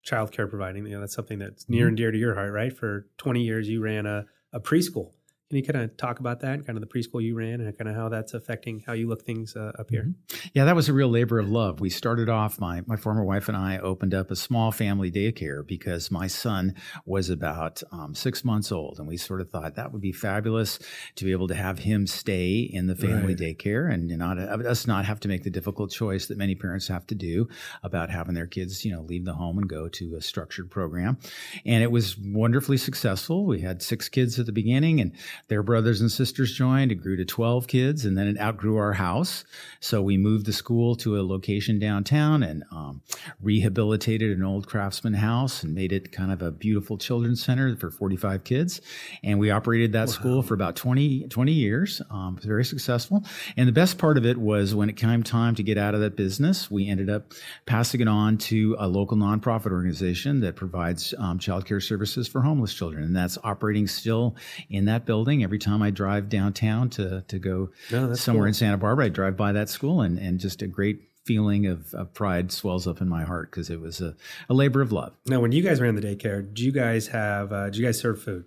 child 0.04 0.32
care 0.32 0.48
providing, 0.48 0.86
you 0.86 0.94
know, 0.94 1.00
that's 1.00 1.16
something 1.16 1.40
that's 1.40 1.70
near 1.70 1.84
mm-hmm. 1.84 1.88
and 1.90 1.98
dear 1.98 2.12
to 2.12 2.18
your 2.18 2.36
heart, 2.36 2.52
right? 2.54 2.76
For 2.76 3.08
20 3.18 3.42
years, 3.42 3.70
you 3.70 3.82
ran 3.82 4.06
a, 4.06 4.26
a 4.54 4.60
preschool. 4.60 5.12
Can 5.52 5.58
you 5.58 5.64
kind 5.66 5.84
of 5.84 5.98
talk 5.98 6.22
about 6.22 6.40
that, 6.40 6.66
kind 6.66 6.78
of 6.78 6.80
the 6.80 6.88
preschool 6.88 7.22
you 7.22 7.36
ran, 7.36 7.60
and 7.60 7.78
kind 7.78 7.90
of 7.90 7.96
how 7.98 8.08
that's 8.08 8.34
affecting 8.34 8.82
how 8.88 8.94
you 8.94 9.10
look 9.10 9.26
things 9.26 9.54
uh, 9.54 9.74
up 9.78 9.90
here? 9.90 10.04
Mm-hmm. 10.04 10.50
Yeah, 10.54 10.64
that 10.64 10.78
was 10.78 10.88
a 10.88 10.94
real 10.94 11.10
labor 11.10 11.40
of 11.40 11.50
love. 11.50 11.82
We 11.82 11.90
started 11.90 12.30
off. 12.30 12.58
My 12.58 12.84
my 12.88 12.96
former 12.96 13.26
wife 13.26 13.50
and 13.50 13.58
I 13.58 13.78
opened 13.80 14.14
up 14.14 14.32
a 14.32 14.38
small 14.38 14.72
family 14.72 15.12
daycare 15.12 15.68
because 15.68 16.10
my 16.10 16.28
son 16.28 16.74
was 17.06 17.30
about 17.30 17.84
um, 17.92 18.16
six 18.16 18.46
months 18.46 18.72
old, 18.72 18.98
and 18.98 19.10
we 19.10 19.18
sort 19.18 19.42
of 19.42 19.50
thought 19.50 19.76
that 19.76 19.92
would 19.92 20.00
be 20.00 20.14
fabulous 20.14 20.80
to 21.16 21.26
be 21.26 21.34
able 21.34 21.50
to 21.50 21.56
have 21.56 21.80
him 21.80 22.08
stay 22.08 22.60
in 22.62 22.88
the 22.88 22.96
family 22.96 23.36
right. 23.36 23.58
daycare 23.58 23.94
and 23.94 24.08
not 24.08 24.38
us 24.38 24.88
not 24.88 25.04
have 25.04 25.20
to 25.20 25.28
make 25.28 25.44
the 25.44 25.50
difficult 25.50 25.92
choice 25.92 26.28
that 26.28 26.38
many 26.38 26.56
parents 26.56 26.88
have 26.88 27.06
to 27.08 27.16
do 27.16 27.50
about 27.84 28.10
having 28.10 28.36
their 28.36 28.48
kids, 28.48 28.86
you 28.86 28.94
know, 28.94 29.02
leave 29.02 29.26
the 29.26 29.34
home 29.34 29.58
and 29.58 29.68
go 29.68 29.90
to 29.90 30.16
a 30.16 30.22
structured 30.22 30.72
program. 30.72 31.18
And 31.66 31.84
it 31.84 31.92
was 31.92 32.18
wonderfully 32.18 32.78
successful. 32.78 33.46
We 33.46 33.60
had 33.60 33.82
six 33.82 34.08
kids 34.08 34.40
at 34.40 34.46
the 34.46 34.54
beginning, 34.54 35.02
and 35.02 35.12
their 35.48 35.64
brothers 35.64 36.02
and 36.02 36.12
sisters 36.12 36.54
joined. 36.54 36.92
It 36.92 36.96
grew 36.96 37.18
to 37.18 37.26
12 37.26 37.68
kids 37.68 38.06
and 38.06 38.18
then 38.18 38.28
it 38.28 38.40
outgrew 38.40 38.78
our 38.78 38.94
house. 38.94 39.44
So 39.80 40.02
we 40.02 40.18
moved 40.18 40.46
the 40.46 40.54
school 40.54 40.96
to 40.98 41.20
a 41.20 41.24
location 41.24 41.80
downtown 41.80 42.44
and 42.44 42.64
um, 42.72 43.02
rehabilitated 43.42 44.38
an 44.38 44.44
old 44.44 44.68
craftsman 44.68 45.14
house 45.14 45.64
and 45.64 45.74
made 45.74 45.92
it 45.92 46.12
kind 46.12 46.32
of 46.32 46.42
a 46.42 46.52
beautiful 46.52 46.98
children's 46.98 47.44
center 47.44 47.76
for 47.76 47.92
45 47.92 48.44
kids. 48.44 48.82
And 49.24 49.40
we 49.40 49.52
operated 49.52 49.94
that 49.94 50.08
wow. 50.08 50.14
school 50.14 50.44
for 50.44 50.54
about 50.54 50.76
20, 50.76 51.28
20 51.28 51.52
years. 51.52 52.02
Um, 52.10 52.38
very 52.42 52.66
successful. 52.66 53.24
And 53.58 53.68
the 53.68 53.74
best 53.74 53.98
part 53.98 54.18
of 54.18 54.26
it 54.26 54.38
was 54.38 54.76
when 54.76 54.90
it 54.90 54.96
came 54.96 55.24
time 55.24 55.56
to 55.56 55.64
get 55.64 55.78
out 55.78 55.96
of 55.96 56.02
that 56.02 56.16
business, 56.16 56.70
we 56.70 56.88
ended 56.88 57.10
up 57.10 57.34
passing 57.66 58.02
it 58.02 58.08
on 58.08 58.38
to 58.38 58.76
a 58.80 58.88
local 58.88 59.18
nonprofit 59.18 59.72
organization 59.72 60.40
that 60.42 60.56
provides 60.56 61.14
um, 61.18 61.40
child 61.40 61.66
care 61.66 61.80
services 61.80 62.28
for 62.28 62.42
homeless 62.42 62.74
children. 62.74 63.04
And 63.04 63.16
that's 63.16 63.38
operating 63.44 63.88
still 63.88 64.36
in 64.70 64.86
that 64.86 65.06
building 65.06 65.31
Every 65.40 65.60
time 65.60 65.82
I 65.82 65.90
drive 65.90 66.30
downtown 66.30 66.90
to 66.92 67.24
to 67.28 67.40
go 67.40 67.70
oh, 67.94 68.14
somewhere 68.16 68.44
cool. 68.44 68.48
in 68.48 68.54
Santa 68.54 68.78
Barbara, 68.78 69.06
I 69.06 69.10
drive 69.10 69.38
by 69.38 69.54
that 69.54 69.70
school, 69.70 70.02
and 70.02 70.18
and 70.20 70.40
just 70.40 70.62
a 70.62 70.68
great 70.68 71.02
feeling 71.24 71.68
of, 71.68 71.94
of 71.94 72.14
pride 72.14 72.52
swells 72.52 72.88
up 72.88 73.00
in 73.00 73.08
my 73.08 73.24
heart 73.24 73.52
because 73.52 73.70
it 73.70 73.80
was 73.80 74.02
a, 74.02 74.16
a 74.50 74.54
labor 74.54 74.82
of 74.82 74.92
love. 74.92 75.14
Now, 75.28 75.40
when 75.40 75.52
you 75.52 75.62
guys 75.62 75.80
ran 75.80 75.96
the 75.96 76.02
daycare, 76.02 76.52
do 76.54 76.64
you 76.64 76.72
guys 76.72 77.08
have? 77.08 77.54
Uh, 77.54 77.70
do 77.70 77.80
you 77.80 77.86
guys 77.86 78.00
serve 78.00 78.22
food? 78.22 78.46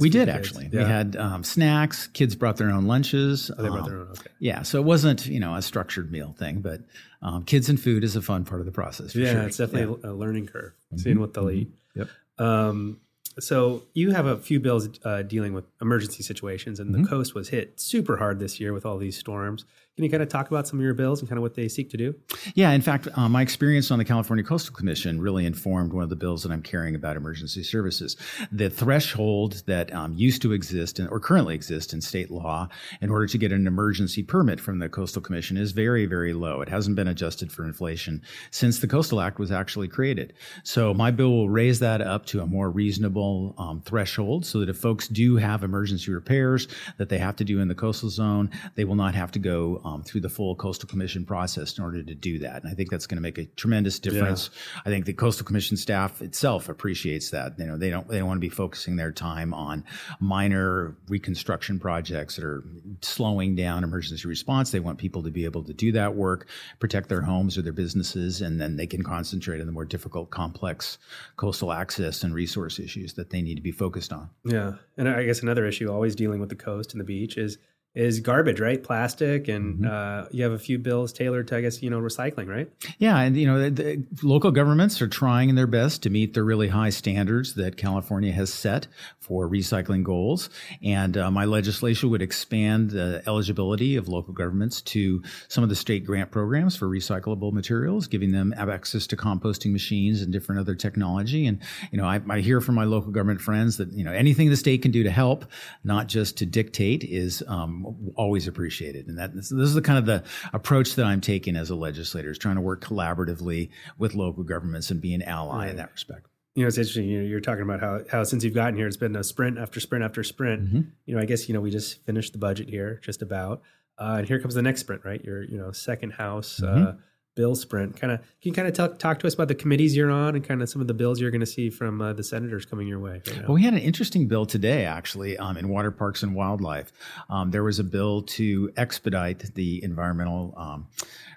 we 0.00 0.10
did 0.10 0.28
actually. 0.28 0.68
Yeah. 0.72 0.82
We 0.82 0.88
had 0.88 1.16
um, 1.16 1.44
snacks. 1.44 2.08
Kids 2.08 2.34
brought 2.34 2.56
their 2.56 2.70
own 2.70 2.86
lunches. 2.86 3.50
Oh, 3.56 3.62
they 3.62 3.68
brought 3.68 3.80
um, 3.80 3.88
their 3.88 4.00
own. 4.00 4.08
Okay. 4.10 4.30
Yeah, 4.40 4.62
so 4.62 4.78
it 4.78 4.84
wasn't 4.84 5.26
you 5.26 5.40
know 5.40 5.54
a 5.54 5.62
structured 5.62 6.10
meal 6.10 6.34
thing, 6.38 6.60
but 6.60 6.80
um, 7.22 7.44
kids 7.44 7.68
and 7.68 7.80
food 7.80 8.04
is 8.04 8.16
a 8.16 8.22
fun 8.22 8.44
part 8.44 8.60
of 8.60 8.66
the 8.66 8.72
process. 8.72 9.14
yeah, 9.14 9.32
sure. 9.32 9.42
it's 9.42 9.56
definitely 9.56 10.00
yeah. 10.02 10.10
a 10.10 10.12
learning 10.12 10.46
curve. 10.46 10.72
Mm-hmm. 10.86 10.98
Seeing 10.98 11.20
what 11.20 11.34
they'll 11.34 11.44
mm-hmm. 11.44 11.58
eat. 11.58 11.70
Yep. 11.94 12.08
Um, 12.38 13.00
so 13.40 13.82
you 13.94 14.10
have 14.10 14.26
a 14.26 14.36
few 14.36 14.60
bills 14.60 14.88
uh, 15.04 15.22
dealing 15.22 15.52
with 15.52 15.64
emergency 15.80 16.22
situations, 16.22 16.80
and 16.80 16.92
mm-hmm. 16.92 17.02
the 17.02 17.08
coast 17.08 17.34
was 17.34 17.48
hit 17.48 17.80
super 17.80 18.16
hard 18.16 18.38
this 18.38 18.60
year 18.60 18.72
with 18.72 18.84
all 18.84 18.98
these 18.98 19.16
storms. 19.16 19.64
Can 19.98 20.04
you 20.04 20.10
kind 20.12 20.22
of 20.22 20.28
talk 20.28 20.46
about 20.46 20.68
some 20.68 20.78
of 20.78 20.84
your 20.84 20.94
bills 20.94 21.18
and 21.18 21.28
kind 21.28 21.38
of 21.38 21.42
what 21.42 21.56
they 21.56 21.66
seek 21.66 21.90
to 21.90 21.96
do? 21.96 22.14
Yeah, 22.54 22.70
in 22.70 22.82
fact, 22.82 23.08
uh, 23.16 23.28
my 23.28 23.42
experience 23.42 23.90
on 23.90 23.98
the 23.98 24.04
California 24.04 24.44
Coastal 24.44 24.72
Commission 24.72 25.20
really 25.20 25.44
informed 25.44 25.92
one 25.92 26.04
of 26.04 26.08
the 26.08 26.14
bills 26.14 26.44
that 26.44 26.52
I'm 26.52 26.62
carrying 26.62 26.94
about 26.94 27.16
emergency 27.16 27.64
services. 27.64 28.16
The 28.52 28.70
threshold 28.70 29.64
that 29.66 29.92
um, 29.92 30.14
used 30.14 30.40
to 30.42 30.52
exist 30.52 31.00
in, 31.00 31.08
or 31.08 31.18
currently 31.18 31.56
exist 31.56 31.92
in 31.92 32.00
state 32.00 32.30
law 32.30 32.68
in 33.00 33.10
order 33.10 33.26
to 33.26 33.38
get 33.38 33.50
an 33.50 33.66
emergency 33.66 34.22
permit 34.22 34.60
from 34.60 34.78
the 34.78 34.88
Coastal 34.88 35.20
Commission 35.20 35.56
is 35.56 35.72
very, 35.72 36.06
very 36.06 36.32
low. 36.32 36.60
It 36.60 36.68
hasn't 36.68 36.94
been 36.94 37.08
adjusted 37.08 37.50
for 37.50 37.64
inflation 37.64 38.22
since 38.52 38.78
the 38.78 38.86
Coastal 38.86 39.20
Act 39.20 39.40
was 39.40 39.50
actually 39.50 39.88
created. 39.88 40.32
So 40.62 40.94
my 40.94 41.10
bill 41.10 41.32
will 41.32 41.50
raise 41.50 41.80
that 41.80 42.02
up 42.02 42.24
to 42.26 42.40
a 42.40 42.46
more 42.46 42.70
reasonable 42.70 43.56
um, 43.58 43.80
threshold 43.80 44.46
so 44.46 44.60
that 44.60 44.68
if 44.68 44.76
folks 44.76 45.08
do 45.08 45.34
have 45.38 45.64
emergency 45.64 46.12
repairs 46.12 46.68
that 46.98 47.08
they 47.08 47.18
have 47.18 47.34
to 47.34 47.44
do 47.44 47.58
in 47.58 47.66
the 47.66 47.74
coastal 47.74 48.10
zone, 48.10 48.48
they 48.76 48.84
will 48.84 48.94
not 48.94 49.16
have 49.16 49.32
to 49.32 49.40
go 49.40 49.82
um, 49.88 50.02
through 50.02 50.20
the 50.20 50.28
full 50.28 50.54
Coastal 50.54 50.88
Commission 50.88 51.24
process 51.24 51.78
in 51.78 51.84
order 51.84 52.02
to 52.02 52.14
do 52.14 52.38
that. 52.40 52.62
And 52.62 52.70
I 52.70 52.74
think 52.74 52.90
that's 52.90 53.06
going 53.06 53.16
to 53.16 53.22
make 53.22 53.38
a 53.38 53.46
tremendous 53.56 53.98
difference. 53.98 54.50
Yeah. 54.52 54.82
I 54.86 54.88
think 54.90 55.06
the 55.06 55.12
Coastal 55.12 55.46
Commission 55.46 55.76
staff 55.76 56.20
itself 56.22 56.68
appreciates 56.68 57.30
that. 57.30 57.58
You 57.58 57.66
know, 57.66 57.76
they 57.76 57.90
don't 57.90 58.08
they 58.08 58.18
don't 58.18 58.28
want 58.28 58.38
to 58.38 58.46
be 58.46 58.48
focusing 58.48 58.96
their 58.96 59.12
time 59.12 59.54
on 59.54 59.84
minor 60.20 60.96
reconstruction 61.08 61.78
projects 61.78 62.36
that 62.36 62.44
are 62.44 62.64
slowing 63.02 63.56
down 63.56 63.84
emergency 63.84 64.28
response. 64.28 64.70
They 64.70 64.80
want 64.80 64.98
people 64.98 65.22
to 65.22 65.30
be 65.30 65.44
able 65.44 65.64
to 65.64 65.72
do 65.72 65.92
that 65.92 66.14
work, 66.14 66.48
protect 66.78 67.08
their 67.08 67.22
homes 67.22 67.56
or 67.56 67.62
their 67.62 67.72
businesses, 67.72 68.40
and 68.40 68.60
then 68.60 68.76
they 68.76 68.86
can 68.86 69.02
concentrate 69.02 69.60
on 69.60 69.66
the 69.66 69.72
more 69.72 69.84
difficult, 69.84 70.30
complex 70.30 70.98
coastal 71.36 71.72
access 71.72 72.22
and 72.22 72.34
resource 72.34 72.78
issues 72.78 73.14
that 73.14 73.30
they 73.30 73.42
need 73.42 73.54
to 73.54 73.62
be 73.62 73.72
focused 73.72 74.12
on. 74.12 74.30
Yeah, 74.44 74.74
and 74.96 75.08
I 75.08 75.24
guess 75.24 75.42
another 75.42 75.66
issue 75.66 75.90
always 75.90 76.14
dealing 76.14 76.40
with 76.40 76.48
the 76.48 76.56
coast 76.56 76.92
and 76.92 77.00
the 77.00 77.04
beach 77.04 77.36
is 77.36 77.58
is 77.98 78.20
garbage, 78.20 78.60
right? 78.60 78.80
Plastic, 78.80 79.48
and 79.48 79.78
mm-hmm. 79.78 79.86
uh, 80.24 80.28
you 80.30 80.44
have 80.44 80.52
a 80.52 80.58
few 80.58 80.78
bills 80.78 81.12
tailored 81.12 81.48
to, 81.48 81.56
I 81.56 81.60
guess, 81.62 81.82
you 81.82 81.90
know, 81.90 81.98
recycling, 81.98 82.46
right? 82.46 82.70
Yeah, 82.98 83.18
and 83.18 83.36
you 83.36 83.44
know, 83.44 83.68
the, 83.68 83.70
the 83.70 84.06
local 84.22 84.52
governments 84.52 85.02
are 85.02 85.08
trying 85.08 85.56
their 85.56 85.66
best 85.66 86.04
to 86.04 86.10
meet 86.10 86.32
the 86.32 86.44
really 86.44 86.68
high 86.68 86.90
standards 86.90 87.54
that 87.54 87.76
California 87.76 88.30
has 88.30 88.52
set 88.52 88.86
for 89.18 89.48
recycling 89.48 90.04
goals. 90.04 90.48
And 90.80 91.16
uh, 91.16 91.30
my 91.32 91.44
legislation 91.44 92.08
would 92.10 92.22
expand 92.22 92.90
the 92.90 93.22
eligibility 93.26 93.96
of 93.96 94.08
local 94.08 94.32
governments 94.32 94.80
to 94.82 95.22
some 95.48 95.64
of 95.64 95.68
the 95.68 95.76
state 95.76 96.06
grant 96.06 96.30
programs 96.30 96.76
for 96.76 96.86
recyclable 96.86 97.52
materials, 97.52 98.06
giving 98.06 98.30
them 98.30 98.54
access 98.56 99.08
to 99.08 99.16
composting 99.16 99.72
machines 99.72 100.22
and 100.22 100.32
different 100.32 100.60
other 100.60 100.76
technology. 100.76 101.46
And 101.46 101.58
you 101.90 101.98
know, 101.98 102.06
I, 102.06 102.20
I 102.30 102.40
hear 102.40 102.60
from 102.60 102.76
my 102.76 102.84
local 102.84 103.10
government 103.10 103.40
friends 103.40 103.76
that 103.78 103.92
you 103.92 104.04
know 104.04 104.12
anything 104.12 104.50
the 104.50 104.56
state 104.56 104.82
can 104.82 104.92
do 104.92 105.02
to 105.02 105.10
help, 105.10 105.46
not 105.82 106.06
just 106.06 106.38
to 106.38 106.46
dictate, 106.46 107.02
is 107.02 107.42
um, 107.48 107.87
always 108.16 108.48
appreciated. 108.48 109.06
And 109.08 109.18
that 109.18 109.34
this, 109.34 109.48
this 109.48 109.68
is 109.68 109.74
the 109.74 109.82
kind 109.82 109.98
of 109.98 110.06
the 110.06 110.24
approach 110.52 110.94
that 110.96 111.06
I'm 111.06 111.20
taking 111.20 111.56
as 111.56 111.70
a 111.70 111.74
legislator 111.74 112.30
is 112.30 112.38
trying 112.38 112.56
to 112.56 112.60
work 112.60 112.84
collaboratively 112.84 113.70
with 113.98 114.14
local 114.14 114.44
governments 114.44 114.90
and 114.90 115.00
be 115.00 115.14
an 115.14 115.22
ally 115.22 115.56
right. 115.56 115.70
in 115.70 115.76
that 115.76 115.92
respect. 115.92 116.26
You 116.54 116.64
know, 116.64 116.68
it's 116.68 116.78
interesting. 116.78 117.08
You 117.08 117.20
know, 117.20 117.28
you're 117.28 117.40
talking 117.40 117.62
about 117.62 117.80
how, 117.80 118.00
how 118.10 118.24
since 118.24 118.42
you've 118.42 118.54
gotten 118.54 118.76
here, 118.76 118.86
it's 118.86 118.96
been 118.96 119.14
a 119.14 119.22
sprint 119.22 119.58
after 119.58 119.78
sprint 119.78 120.04
after 120.04 120.24
sprint. 120.24 120.64
Mm-hmm. 120.64 120.80
You 121.06 121.14
know, 121.14 121.20
I 121.20 121.24
guess 121.24 121.48
you 121.48 121.54
know 121.54 121.60
we 121.60 121.70
just 121.70 122.04
finished 122.04 122.32
the 122.32 122.38
budget 122.38 122.68
here, 122.68 123.00
just 123.04 123.22
about, 123.22 123.62
uh, 123.98 124.16
and 124.18 124.26
here 124.26 124.40
comes 124.40 124.54
the 124.54 124.62
next 124.62 124.80
sprint, 124.80 125.04
right? 125.04 125.22
Your 125.22 125.44
you 125.44 125.56
know 125.56 125.70
second 125.70 126.14
house 126.14 126.60
mm-hmm. 126.60 126.82
uh, 126.82 126.92
bill 127.38 127.54
sprint. 127.54 127.94
Kind 127.94 128.12
of, 128.12 128.18
can 128.18 128.26
you 128.42 128.52
kind 128.52 128.66
of 128.66 128.74
talk, 128.74 128.98
talk 128.98 129.20
to 129.20 129.28
us 129.28 129.34
about 129.34 129.46
the 129.46 129.54
committees 129.54 129.94
you're 129.94 130.10
on 130.10 130.34
and 130.34 130.44
kind 130.44 130.60
of 130.60 130.68
some 130.68 130.80
of 130.82 130.88
the 130.88 130.92
bills 130.92 131.20
you're 131.20 131.30
going 131.30 131.40
to 131.40 131.46
see 131.46 131.70
from 131.70 132.00
uh, 132.00 132.12
the 132.12 132.24
senators 132.24 132.66
coming 132.66 132.88
your 132.88 132.98
way? 132.98 133.22
Right 133.24 133.42
well, 133.46 133.54
we 133.54 133.62
had 133.62 133.74
an 133.74 133.78
interesting 133.78 134.26
bill 134.26 134.44
today, 134.44 134.84
actually, 134.84 135.38
um, 135.38 135.56
in 135.56 135.68
water 135.68 135.92
parks 135.92 136.24
and 136.24 136.34
wildlife. 136.34 136.92
Um, 137.30 137.52
there 137.52 137.62
was 137.62 137.78
a 137.78 137.84
bill 137.84 138.22
to 138.22 138.72
expedite 138.76 139.54
the 139.54 139.84
environmental 139.84 140.52
um, 140.56 140.88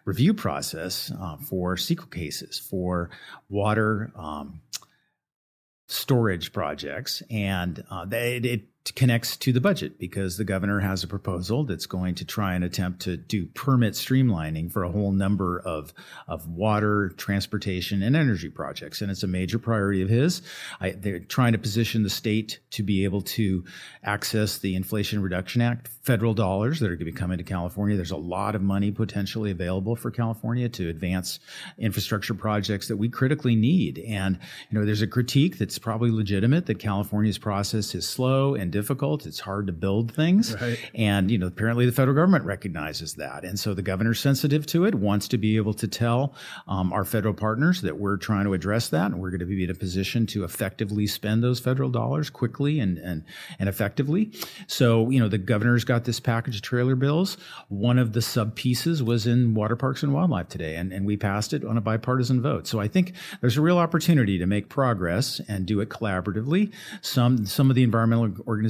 review 0.03 0.33
process 0.33 1.11
uh, 1.21 1.37
for 1.37 1.75
CEQA 1.75 2.11
cases 2.11 2.57
for 2.57 3.11
water 3.47 4.11
um, 4.15 4.59
storage 5.87 6.51
projects, 6.51 7.21
and 7.29 7.83
uh, 7.91 8.05
they, 8.05 8.37
it 8.37 8.63
connects 8.95 9.37
to 9.37 9.53
the 9.53 9.61
budget 9.61 9.99
because 9.99 10.37
the 10.37 10.43
governor 10.43 10.79
has 10.79 11.03
a 11.03 11.07
proposal 11.07 11.63
that's 11.63 11.85
going 11.85 12.15
to 12.15 12.25
try 12.25 12.55
and 12.55 12.63
attempt 12.63 13.01
to 13.01 13.15
do 13.15 13.45
permit 13.47 13.93
streamlining 13.93 14.71
for 14.71 14.83
a 14.83 14.91
whole 14.91 15.11
number 15.11 15.59
of, 15.59 15.93
of 16.27 16.47
water, 16.47 17.09
transportation, 17.15 18.01
and 18.01 18.15
energy 18.15 18.49
projects. 18.49 19.01
And 19.01 19.11
it's 19.11 19.21
a 19.21 19.27
major 19.27 19.59
priority 19.59 20.01
of 20.01 20.09
his. 20.09 20.41
I, 20.79 20.91
they're 20.91 21.19
trying 21.19 21.51
to 21.51 21.59
position 21.59 22.01
the 22.01 22.09
state 22.09 22.59
to 22.71 22.81
be 22.81 23.03
able 23.03 23.21
to 23.21 23.63
access 24.03 24.57
the 24.57 24.75
Inflation 24.75 25.21
Reduction 25.21 25.61
Act 25.61 25.89
federal 26.01 26.33
dollars 26.33 26.79
that 26.79 26.87
are 26.87 26.95
going 26.95 26.99
to 26.99 27.05
be 27.05 27.11
coming 27.11 27.37
to 27.37 27.43
California. 27.43 27.95
There's 27.95 28.09
a 28.09 28.17
lot 28.17 28.55
of 28.55 28.63
money 28.63 28.91
potentially 28.91 29.51
available 29.51 29.95
for 29.95 30.09
California 30.09 30.67
to 30.69 30.89
advance 30.89 31.39
infrastructure 31.77 32.33
projects 32.33 32.87
that 32.87 32.97
we 32.97 33.09
critically 33.09 33.55
need. 33.55 33.99
And, 33.99 34.39
you 34.71 34.79
know, 34.79 34.85
there's 34.85 35.03
a 35.03 35.07
critique 35.07 35.59
that's 35.59 35.77
probably 35.77 36.09
legitimate 36.09 36.65
that 36.65 36.79
California's 36.79 37.37
process 37.37 37.93
is 37.93 38.09
slow 38.09 38.55
and 38.55 38.70
difficult. 38.71 39.25
It's 39.25 39.39
hard 39.39 39.67
to 39.67 39.73
build 39.73 40.13
things. 40.13 40.59
Right. 40.59 40.79
And, 40.95 41.29
you 41.29 41.37
know, 41.37 41.47
apparently 41.47 41.85
the 41.85 41.91
federal 41.91 42.15
government 42.15 42.45
recognizes 42.45 43.15
that. 43.15 43.43
And 43.43 43.59
so 43.59 43.73
the 43.73 43.81
governor's 43.81 44.19
sensitive 44.19 44.65
to 44.67 44.85
it, 44.85 44.95
wants 44.95 45.27
to 45.29 45.37
be 45.37 45.57
able 45.57 45.73
to 45.75 45.87
tell 45.87 46.33
um, 46.67 46.91
our 46.93 47.05
federal 47.05 47.33
partners 47.33 47.81
that 47.81 47.97
we're 47.97 48.17
trying 48.17 48.45
to 48.45 48.53
address 48.53 48.89
that 48.89 49.11
and 49.11 49.19
we're 49.19 49.29
going 49.29 49.39
to 49.39 49.45
be 49.45 49.63
in 49.63 49.69
a 49.69 49.75
position 49.75 50.25
to 50.27 50.43
effectively 50.43 51.07
spend 51.07 51.43
those 51.43 51.59
federal 51.59 51.89
dollars 51.89 52.29
quickly 52.29 52.79
and, 52.79 52.97
and, 52.97 53.23
and 53.59 53.69
effectively. 53.69 54.31
So, 54.67 55.09
you 55.09 55.19
know, 55.19 55.27
the 55.27 55.37
governor's 55.37 55.83
got 55.83 56.05
this 56.05 56.19
package 56.19 56.55
of 56.55 56.61
trailer 56.61 56.95
bills. 56.95 57.37
One 57.67 57.99
of 57.99 58.13
the 58.13 58.21
sub 58.21 58.55
pieces 58.55 59.03
was 59.03 59.27
in 59.27 59.53
water 59.53 59.75
parks 59.75 60.03
and 60.03 60.13
wildlife 60.13 60.47
today, 60.47 60.75
and, 60.75 60.93
and 60.93 61.05
we 61.05 61.17
passed 61.17 61.53
it 61.53 61.65
on 61.65 61.77
a 61.77 61.81
bipartisan 61.81 62.41
vote. 62.41 62.67
So 62.67 62.79
I 62.79 62.87
think 62.87 63.13
there's 63.41 63.57
a 63.57 63.61
real 63.61 63.77
opportunity 63.77 64.37
to 64.37 64.45
make 64.45 64.69
progress 64.69 65.41
and 65.47 65.65
do 65.65 65.81
it 65.81 65.89
collaboratively. 65.89 66.71
Some, 67.01 67.45
some 67.45 67.69
of 67.69 67.75
the 67.75 67.83
environmental 67.83 68.33
organizations 68.47 68.60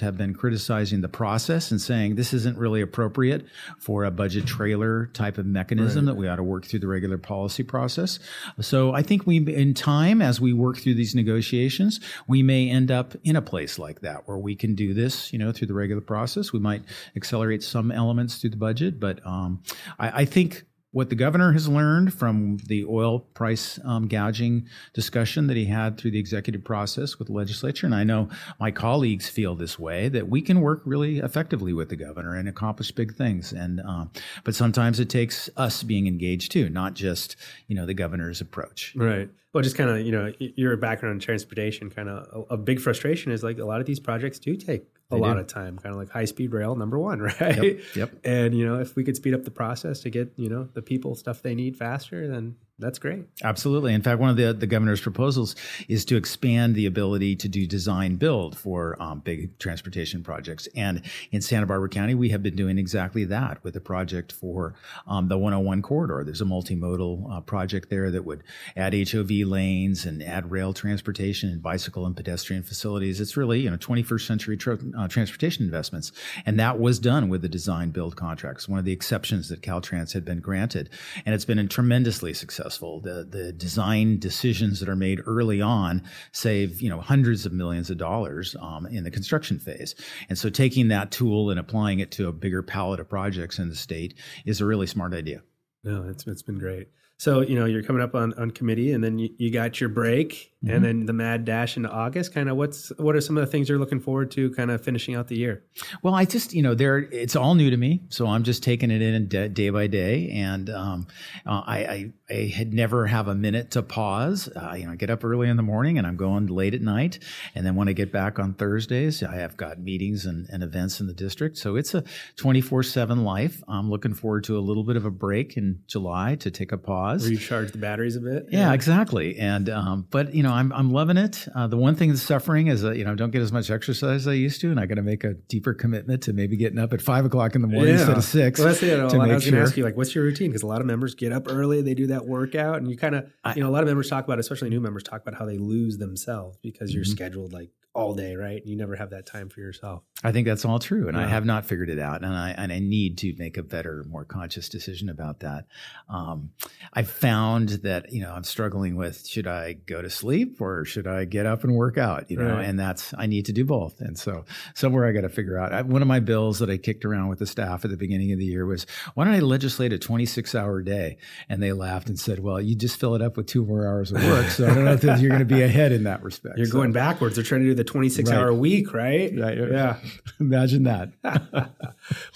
have 0.00 0.16
been 0.16 0.34
criticizing 0.34 1.00
the 1.00 1.08
process 1.08 1.70
and 1.70 1.80
saying 1.80 2.14
this 2.14 2.32
isn't 2.32 2.56
really 2.58 2.80
appropriate 2.80 3.46
for 3.78 4.04
a 4.04 4.10
budget 4.10 4.46
trailer 4.46 5.06
type 5.06 5.38
of 5.38 5.46
mechanism 5.46 6.06
right. 6.06 6.12
that 6.12 6.18
we 6.18 6.28
ought 6.28 6.36
to 6.36 6.42
work 6.42 6.64
through 6.64 6.80
the 6.80 6.86
regular 6.86 7.18
policy 7.18 7.62
process. 7.62 8.18
So 8.60 8.92
I 8.92 9.02
think 9.02 9.26
we, 9.26 9.38
in 9.38 9.74
time, 9.74 10.22
as 10.22 10.40
we 10.40 10.52
work 10.52 10.78
through 10.78 10.94
these 10.94 11.14
negotiations, 11.14 12.00
we 12.26 12.42
may 12.42 12.68
end 12.68 12.90
up 12.90 13.14
in 13.24 13.36
a 13.36 13.42
place 13.42 13.78
like 13.78 14.00
that 14.00 14.26
where 14.26 14.38
we 14.38 14.54
can 14.54 14.74
do 14.74 14.94
this, 14.94 15.32
you 15.32 15.38
know, 15.38 15.52
through 15.52 15.68
the 15.68 15.74
regular 15.74 16.02
process. 16.02 16.52
We 16.52 16.60
might 16.60 16.82
accelerate 17.16 17.62
some 17.62 17.90
elements 17.90 18.36
through 18.36 18.50
the 18.50 18.56
budget, 18.56 19.00
but 19.00 19.24
um, 19.26 19.62
I, 19.98 20.22
I 20.22 20.24
think 20.24 20.64
what 20.94 21.10
the 21.10 21.16
governor 21.16 21.52
has 21.52 21.68
learned 21.68 22.14
from 22.14 22.56
the 22.68 22.84
oil 22.84 23.18
price 23.18 23.80
um, 23.84 24.06
gouging 24.06 24.68
discussion 24.92 25.48
that 25.48 25.56
he 25.56 25.64
had 25.64 25.98
through 25.98 26.12
the 26.12 26.20
executive 26.20 26.62
process 26.62 27.18
with 27.18 27.26
the 27.26 27.34
legislature, 27.34 27.84
and 27.84 27.94
I 27.94 28.04
know 28.04 28.28
my 28.60 28.70
colleagues 28.70 29.28
feel 29.28 29.56
this 29.56 29.76
way, 29.76 30.08
that 30.10 30.28
we 30.28 30.40
can 30.40 30.60
work 30.60 30.82
really 30.84 31.18
effectively 31.18 31.72
with 31.72 31.88
the 31.88 31.96
governor 31.96 32.36
and 32.36 32.48
accomplish 32.48 32.92
big 32.92 33.16
things. 33.16 33.52
And 33.52 33.80
um, 33.80 34.12
but 34.44 34.54
sometimes 34.54 35.00
it 35.00 35.10
takes 35.10 35.50
us 35.56 35.82
being 35.82 36.06
engaged 36.06 36.52
too, 36.52 36.68
not 36.68 36.94
just 36.94 37.34
you 37.66 37.74
know 37.74 37.86
the 37.86 37.94
governor's 37.94 38.40
approach. 38.40 38.94
Right. 38.94 39.28
Well, 39.54 39.62
just 39.62 39.76
kind 39.76 39.88
of 39.88 40.00
you 40.00 40.10
know 40.10 40.32
your 40.38 40.76
background 40.76 41.14
in 41.14 41.20
transportation, 41.20 41.88
kind 41.88 42.08
of 42.08 42.46
a, 42.50 42.54
a, 42.54 42.56
big 42.56 42.80
frustration 42.80 43.30
is 43.30 43.44
like 43.44 43.58
a 43.58 43.64
lot 43.64 43.78
of 43.78 43.86
these 43.86 44.00
projects 44.00 44.40
do 44.40 44.56
take 44.56 44.88
a 45.12 45.14
they 45.14 45.20
lot 45.20 45.34
do. 45.34 45.40
of 45.40 45.46
time, 45.46 45.78
kind 45.78 45.94
of 45.94 46.00
like 46.00 46.10
high 46.10 46.24
speed 46.24 46.52
rail 46.52 46.74
number 46.74 46.98
one, 46.98 47.20
right? 47.40 47.62
Yep, 47.62 47.80
yep. 47.94 48.10
And 48.24 48.58
you 48.58 48.66
know 48.66 48.80
if 48.80 48.96
we 48.96 49.04
could 49.04 49.14
speed 49.14 49.32
up 49.32 49.44
the 49.44 49.52
process 49.52 50.00
to 50.00 50.10
get 50.10 50.32
you 50.36 50.48
know 50.48 50.64
the 50.74 50.82
people 50.82 51.14
stuff 51.14 51.40
they 51.40 51.54
need 51.54 51.76
faster, 51.76 52.26
then 52.26 52.56
that's 52.80 52.98
great. 52.98 53.24
Absolutely. 53.44 53.94
In 53.94 54.02
fact, 54.02 54.18
one 54.18 54.30
of 54.30 54.36
the, 54.36 54.52
the 54.52 54.66
governor's 54.66 55.00
proposals 55.00 55.54
is 55.86 56.04
to 56.06 56.16
expand 56.16 56.74
the 56.74 56.86
ability 56.86 57.36
to 57.36 57.48
do 57.48 57.68
design 57.68 58.16
build 58.16 58.58
for 58.58 59.00
um, 59.00 59.20
big 59.20 59.56
transportation 59.60 60.24
projects. 60.24 60.66
And 60.74 61.02
in 61.30 61.40
Santa 61.40 61.66
Barbara 61.66 61.88
County, 61.88 62.16
we 62.16 62.30
have 62.30 62.42
been 62.42 62.56
doing 62.56 62.76
exactly 62.76 63.26
that 63.26 63.62
with 63.62 63.76
a 63.76 63.80
project 63.80 64.32
for 64.32 64.74
um, 65.06 65.28
the 65.28 65.38
101 65.38 65.82
corridor. 65.82 66.24
There's 66.24 66.40
a 66.40 66.46
multimodal 66.46 67.36
uh, 67.36 67.40
project 67.42 67.90
there 67.90 68.10
that 68.10 68.24
would 68.24 68.42
add 68.74 68.92
HOV 68.92 69.30
lanes 69.30 70.04
and 70.04 70.20
add 70.20 70.50
rail 70.50 70.72
transportation 70.72 71.50
and 71.50 71.62
bicycle 71.62 72.06
and 72.06 72.16
pedestrian 72.16 72.64
facilities. 72.64 73.20
It's 73.20 73.36
really, 73.36 73.60
you 73.60 73.70
know, 73.70 73.76
21st 73.76 74.26
century 74.26 74.56
tra- 74.56 74.80
uh, 74.98 75.06
transportation 75.06 75.64
investments. 75.64 76.10
And 76.44 76.58
that 76.58 76.80
was 76.80 76.98
done 76.98 77.28
with 77.28 77.42
the 77.42 77.48
design 77.48 77.90
build 77.90 78.16
contracts, 78.16 78.68
one 78.68 78.80
of 78.80 78.84
the 78.84 78.92
exceptions 78.92 79.48
that 79.50 79.62
Caltrans 79.62 80.12
had 80.12 80.24
been 80.24 80.40
granted. 80.40 80.90
And 81.24 81.36
it's 81.36 81.44
been 81.44 81.68
tremendously 81.68 82.34
successful 82.34 82.63
successful. 82.64 83.00
The 83.00 83.24
the 83.24 83.52
design 83.52 84.18
decisions 84.18 84.80
that 84.80 84.88
are 84.88 84.96
made 84.96 85.20
early 85.26 85.60
on 85.60 86.02
save 86.32 86.80
you 86.80 86.88
know 86.88 87.00
hundreds 87.00 87.46
of 87.46 87.52
millions 87.52 87.90
of 87.90 87.98
dollars 87.98 88.56
um, 88.60 88.86
in 88.86 89.04
the 89.04 89.10
construction 89.10 89.58
phase. 89.58 89.94
And 90.28 90.38
so 90.38 90.48
taking 90.48 90.88
that 90.88 91.10
tool 91.10 91.50
and 91.50 91.60
applying 91.60 92.00
it 92.00 92.10
to 92.12 92.28
a 92.28 92.32
bigger 92.32 92.62
palette 92.62 93.00
of 93.00 93.08
projects 93.08 93.58
in 93.58 93.68
the 93.68 93.76
state 93.76 94.14
is 94.46 94.60
a 94.60 94.66
really 94.66 94.86
smart 94.86 95.14
idea. 95.14 95.42
No, 95.82 96.08
it's 96.08 96.26
it's 96.26 96.42
been 96.42 96.58
great. 96.58 96.88
So 97.16 97.40
you 97.40 97.54
know 97.54 97.64
you're 97.64 97.82
coming 97.82 98.02
up 98.02 98.14
on, 98.14 98.34
on 98.34 98.50
committee, 98.50 98.92
and 98.92 99.02
then 99.02 99.18
you, 99.18 99.30
you 99.38 99.50
got 99.52 99.80
your 99.80 99.88
break, 99.88 100.52
mm-hmm. 100.64 100.74
and 100.74 100.84
then 100.84 101.06
the 101.06 101.12
mad 101.12 101.44
dash 101.44 101.76
into 101.76 101.88
August. 101.88 102.34
Kind 102.34 102.48
of 102.48 102.56
what's 102.56 102.90
what 102.98 103.14
are 103.14 103.20
some 103.20 103.38
of 103.38 103.40
the 103.40 103.50
things 103.50 103.68
you're 103.68 103.78
looking 103.78 104.00
forward 104.00 104.32
to, 104.32 104.50
kind 104.50 104.70
of 104.70 104.82
finishing 104.82 105.14
out 105.14 105.28
the 105.28 105.38
year? 105.38 105.62
Well, 106.02 106.14
I 106.14 106.24
just 106.24 106.52
you 106.52 106.62
know 106.62 106.74
there 106.74 106.98
it's 106.98 107.36
all 107.36 107.54
new 107.54 107.70
to 107.70 107.76
me, 107.76 108.02
so 108.08 108.26
I'm 108.26 108.42
just 108.42 108.64
taking 108.64 108.90
it 108.90 109.00
in 109.00 109.28
day, 109.28 109.48
day 109.48 109.70
by 109.70 109.86
day, 109.86 110.30
and 110.30 110.68
um, 110.70 111.06
uh, 111.46 111.62
I, 111.64 111.78
I, 111.78 112.12
I 112.30 112.50
had 112.54 112.72
never 112.72 113.06
have 113.06 113.28
a 113.28 113.34
minute 113.34 113.72
to 113.72 113.82
pause. 113.82 114.48
Uh, 114.48 114.74
you 114.76 114.86
know, 114.86 114.92
I 114.92 114.96
get 114.96 115.10
up 115.10 115.24
early 115.24 115.48
in 115.48 115.56
the 115.56 115.62
morning, 115.62 115.98
and 115.98 116.06
I'm 116.06 116.16
going 116.16 116.46
late 116.46 116.74
at 116.74 116.80
night, 116.80 117.18
and 117.54 117.66
then 117.66 117.74
when 117.74 117.88
I 117.88 117.92
get 117.92 118.12
back 118.12 118.38
on 118.38 118.54
Thursdays, 118.54 119.22
I 119.22 119.36
have 119.36 119.56
got 119.56 119.78
meetings 119.78 120.24
and, 120.24 120.48
and 120.50 120.62
events 120.62 121.00
in 121.00 121.06
the 121.06 121.12
district, 121.12 121.58
so 121.58 121.76
it's 121.76 121.94
a 121.94 122.04
24 122.36 122.82
seven 122.82 123.24
life. 123.24 123.62
I'm 123.68 123.90
looking 123.90 124.14
forward 124.14 124.44
to 124.44 124.56
a 124.56 124.60
little 124.60 124.84
bit 124.84 124.96
of 124.96 125.04
a 125.04 125.10
break 125.10 125.56
in 125.56 125.80
July 125.86 126.36
to 126.36 126.50
take 126.50 126.72
a 126.72 126.78
pause. 126.78 127.28
Recharge 127.28 127.72
the 127.72 127.78
batteries 127.78 128.16
a 128.16 128.20
bit. 128.20 128.46
Yeah, 128.50 128.68
yeah 128.68 128.72
exactly. 128.72 129.38
And 129.38 129.68
um, 129.68 130.06
but 130.10 130.34
you 130.34 130.42
know, 130.42 130.52
I'm 130.52 130.72
I'm 130.72 130.90
loving 130.90 131.16
it. 131.16 131.46
Uh, 131.54 131.66
the 131.66 131.76
one 131.76 131.94
thing 131.94 132.10
that's 132.10 132.22
suffering 132.22 132.68
is 132.68 132.82
that 132.82 132.96
you 132.96 133.04
know 133.04 133.14
don't 133.14 133.30
get 133.30 133.42
as 133.42 133.52
much 133.52 133.70
exercise 133.70 134.22
as 134.22 134.28
I 134.28 134.32
used 134.32 134.60
to, 134.62 134.70
and 134.70 134.80
I 134.80 134.86
got 134.86 134.94
to 134.96 135.02
make 135.02 135.24
a 135.24 135.34
deeper 135.34 135.74
commitment 135.74 136.22
to 136.24 136.32
maybe 136.32 136.56
getting 136.56 136.78
up 136.78 136.92
at 136.92 137.02
five 137.02 137.24
o'clock 137.24 137.54
in 137.54 137.62
the 137.62 137.68
morning 137.68 137.94
yeah. 137.94 138.00
instead 138.00 138.16
of 138.16 138.24
six. 138.24 138.58
Well, 138.60 138.68
that's 138.68 138.82
You 138.82 138.96
know, 138.96 139.08
I 139.08 139.34
was 139.34 139.44
going 139.44 139.54
to 139.54 139.60
ask 139.60 139.76
you 139.76 139.84
like, 139.84 139.96
what's 139.96 140.14
your 140.14 140.24
routine? 140.24 140.50
Because 140.50 140.62
a 140.62 140.66
lot 140.66 140.80
of 140.80 140.86
members 140.86 141.14
get 141.14 141.32
up 141.32 141.48
early, 141.48 141.82
they 141.82 141.94
do 141.94 142.06
that 142.08 142.13
workout, 142.22 142.78
and 142.78 142.90
you 142.90 142.96
kind 142.96 143.14
of 143.14 143.30
you 143.56 143.62
know 143.62 143.68
a 143.68 143.72
lot 143.72 143.82
of 143.82 143.88
members 143.88 144.08
talk 144.08 144.24
about, 144.24 144.38
especially 144.38 144.70
new 144.70 144.80
members 144.80 145.02
talk 145.02 145.22
about 145.22 145.38
how 145.38 145.44
they 145.44 145.58
lose 145.58 145.98
themselves 145.98 146.56
because 146.62 146.94
you're 146.94 147.04
mm-hmm. 147.04 147.12
scheduled 147.12 147.52
like 147.52 147.70
all 147.94 148.14
day, 148.14 148.34
right? 148.34 148.60
You 148.66 148.76
never 148.76 148.96
have 148.96 149.10
that 149.10 149.24
time 149.24 149.48
for 149.48 149.60
yourself. 149.60 150.02
I 150.24 150.32
think 150.32 150.46
that's 150.46 150.64
all 150.64 150.78
true, 150.78 151.06
and 151.06 151.16
yeah. 151.16 151.24
I 151.24 151.26
have 151.28 151.44
not 151.44 151.64
figured 151.64 151.90
it 151.90 151.98
out, 151.98 152.24
and 152.24 152.34
I 152.34 152.50
and 152.50 152.72
I 152.72 152.80
need 152.80 153.18
to 153.18 153.34
make 153.38 153.56
a 153.56 153.62
better, 153.62 154.04
more 154.08 154.24
conscious 154.24 154.68
decision 154.68 155.08
about 155.08 155.40
that. 155.40 155.66
Um, 156.08 156.50
I 156.92 157.02
found 157.02 157.68
that 157.84 158.12
you 158.12 158.22
know 158.22 158.32
I'm 158.32 158.44
struggling 158.44 158.96
with 158.96 159.26
should 159.26 159.46
I 159.46 159.74
go 159.74 160.02
to 160.02 160.10
sleep 160.10 160.60
or 160.60 160.84
should 160.84 161.06
I 161.06 161.24
get 161.24 161.46
up 161.46 161.62
and 161.62 161.74
work 161.74 161.96
out? 161.96 162.30
You 162.30 162.38
know, 162.38 162.56
right. 162.56 162.64
and 162.64 162.78
that's 162.78 163.14
I 163.16 163.26
need 163.26 163.46
to 163.46 163.52
do 163.52 163.64
both, 163.64 164.00
and 164.00 164.18
so 164.18 164.44
somewhere 164.74 165.06
I 165.06 165.12
got 165.12 165.22
to 165.22 165.28
figure 165.28 165.58
out. 165.58 165.72
I, 165.72 165.82
one 165.82 166.02
of 166.02 166.08
my 166.08 166.20
bills 166.20 166.58
that 166.58 166.70
I 166.70 166.78
kicked 166.78 167.04
around 167.04 167.28
with 167.28 167.38
the 167.38 167.46
staff 167.46 167.84
at 167.84 167.90
the 167.90 167.96
beginning 167.96 168.32
of 168.32 168.38
the 168.38 168.44
year 168.44 168.66
was 168.66 168.86
why 169.14 169.24
don't 169.24 169.34
I 169.34 169.40
legislate 169.40 169.92
a 169.92 169.98
26 169.98 170.54
hour 170.54 170.82
day? 170.82 171.18
And 171.48 171.62
they 171.62 171.72
laughed 171.72 172.08
and 172.08 172.18
said, 172.18 172.40
well, 172.40 172.60
you 172.60 172.74
just 172.74 172.98
fill 172.98 173.14
it 173.14 173.22
up 173.22 173.36
with 173.36 173.46
two 173.46 173.64
more 173.64 173.86
hours 173.86 174.10
of 174.10 174.24
work, 174.24 174.46
so 174.46 174.66
I 174.66 174.74
don't 174.74 174.84
know 174.84 174.92
if 174.92 175.04
you're 175.04 175.30
going 175.30 175.38
to 175.38 175.44
be 175.44 175.62
ahead 175.62 175.92
in 175.92 176.04
that 176.04 176.22
respect. 176.22 176.56
You're 176.56 176.66
so, 176.66 176.72
going 176.72 176.92
backwards. 176.92 177.36
They're 177.36 177.44
trying 177.44 177.62
to 177.62 177.68
do 177.68 177.74
the 177.74 177.83
26 177.84 178.30
right. 178.30 178.36
hour 178.36 178.52
week, 178.52 178.92
right? 178.92 179.32
Right. 179.36 179.58
Yeah. 179.58 179.98
Imagine 180.40 180.84
that. 180.84 181.12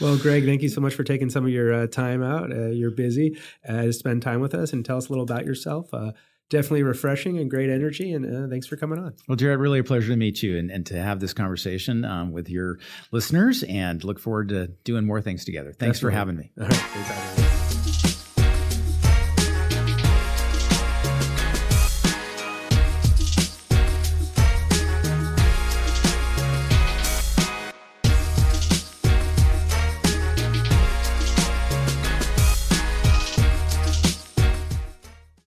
well, 0.01 0.17
Gregg, 0.19 0.45
thank 0.45 0.63
you 0.63 0.69
so 0.69 0.81
much 0.81 0.95
for 0.95 1.05
taking 1.05 1.31
some 1.31 1.45
of 1.45 1.51
your 1.51 1.73
uh, 1.73 1.87
time 1.87 2.23
out. 2.23 2.53
Uh, 2.53 2.67
you're 2.67 2.91
busy 2.91 3.39
uh, 3.69 3.83
to 3.83 3.93
spend 3.93 4.23
time 4.23 4.41
with 4.41 4.55
us 4.55 4.73
and 4.73 4.85
tell 4.85 4.97
us 4.97 5.09
a 5.09 5.11
little 5.11 5.25
about 5.25 5.45
yourself. 5.45 5.93
Uh, 5.93 6.13
definitely 6.51 6.83
refreshing 6.83 7.39
and 7.39 7.51
great 7.51 7.71
energy. 7.71 8.13
And 8.13 8.25
uh, 8.25 8.49
thanks 8.49 8.67
for 8.67 8.77
coming 8.77 8.99
on. 8.99 9.15
Well, 9.29 9.37
Jared, 9.37 9.61
really 9.61 9.81
a 9.81 9.85
pleasure 9.85 10.09
to 10.09 10.17
meet 10.17 10.43
you 10.43 10.57
and, 10.57 10.71
and 10.71 10.87
to 10.87 11.01
have 11.01 11.21
this 11.21 11.33
conversation 11.33 12.05
um, 12.05 12.33
with 12.33 12.49
your 12.49 12.79
listeners 13.11 13.63
and 13.65 14.03
look 14.05 14.19
forward 14.19 14.49
to 14.51 14.69
doing 14.85 15.07
more 15.07 15.21
things 15.21 15.45
together. 15.45 15.73
Thanks 15.73 16.01
for 16.01 16.11
having 16.11 16.37
me. 16.37 16.53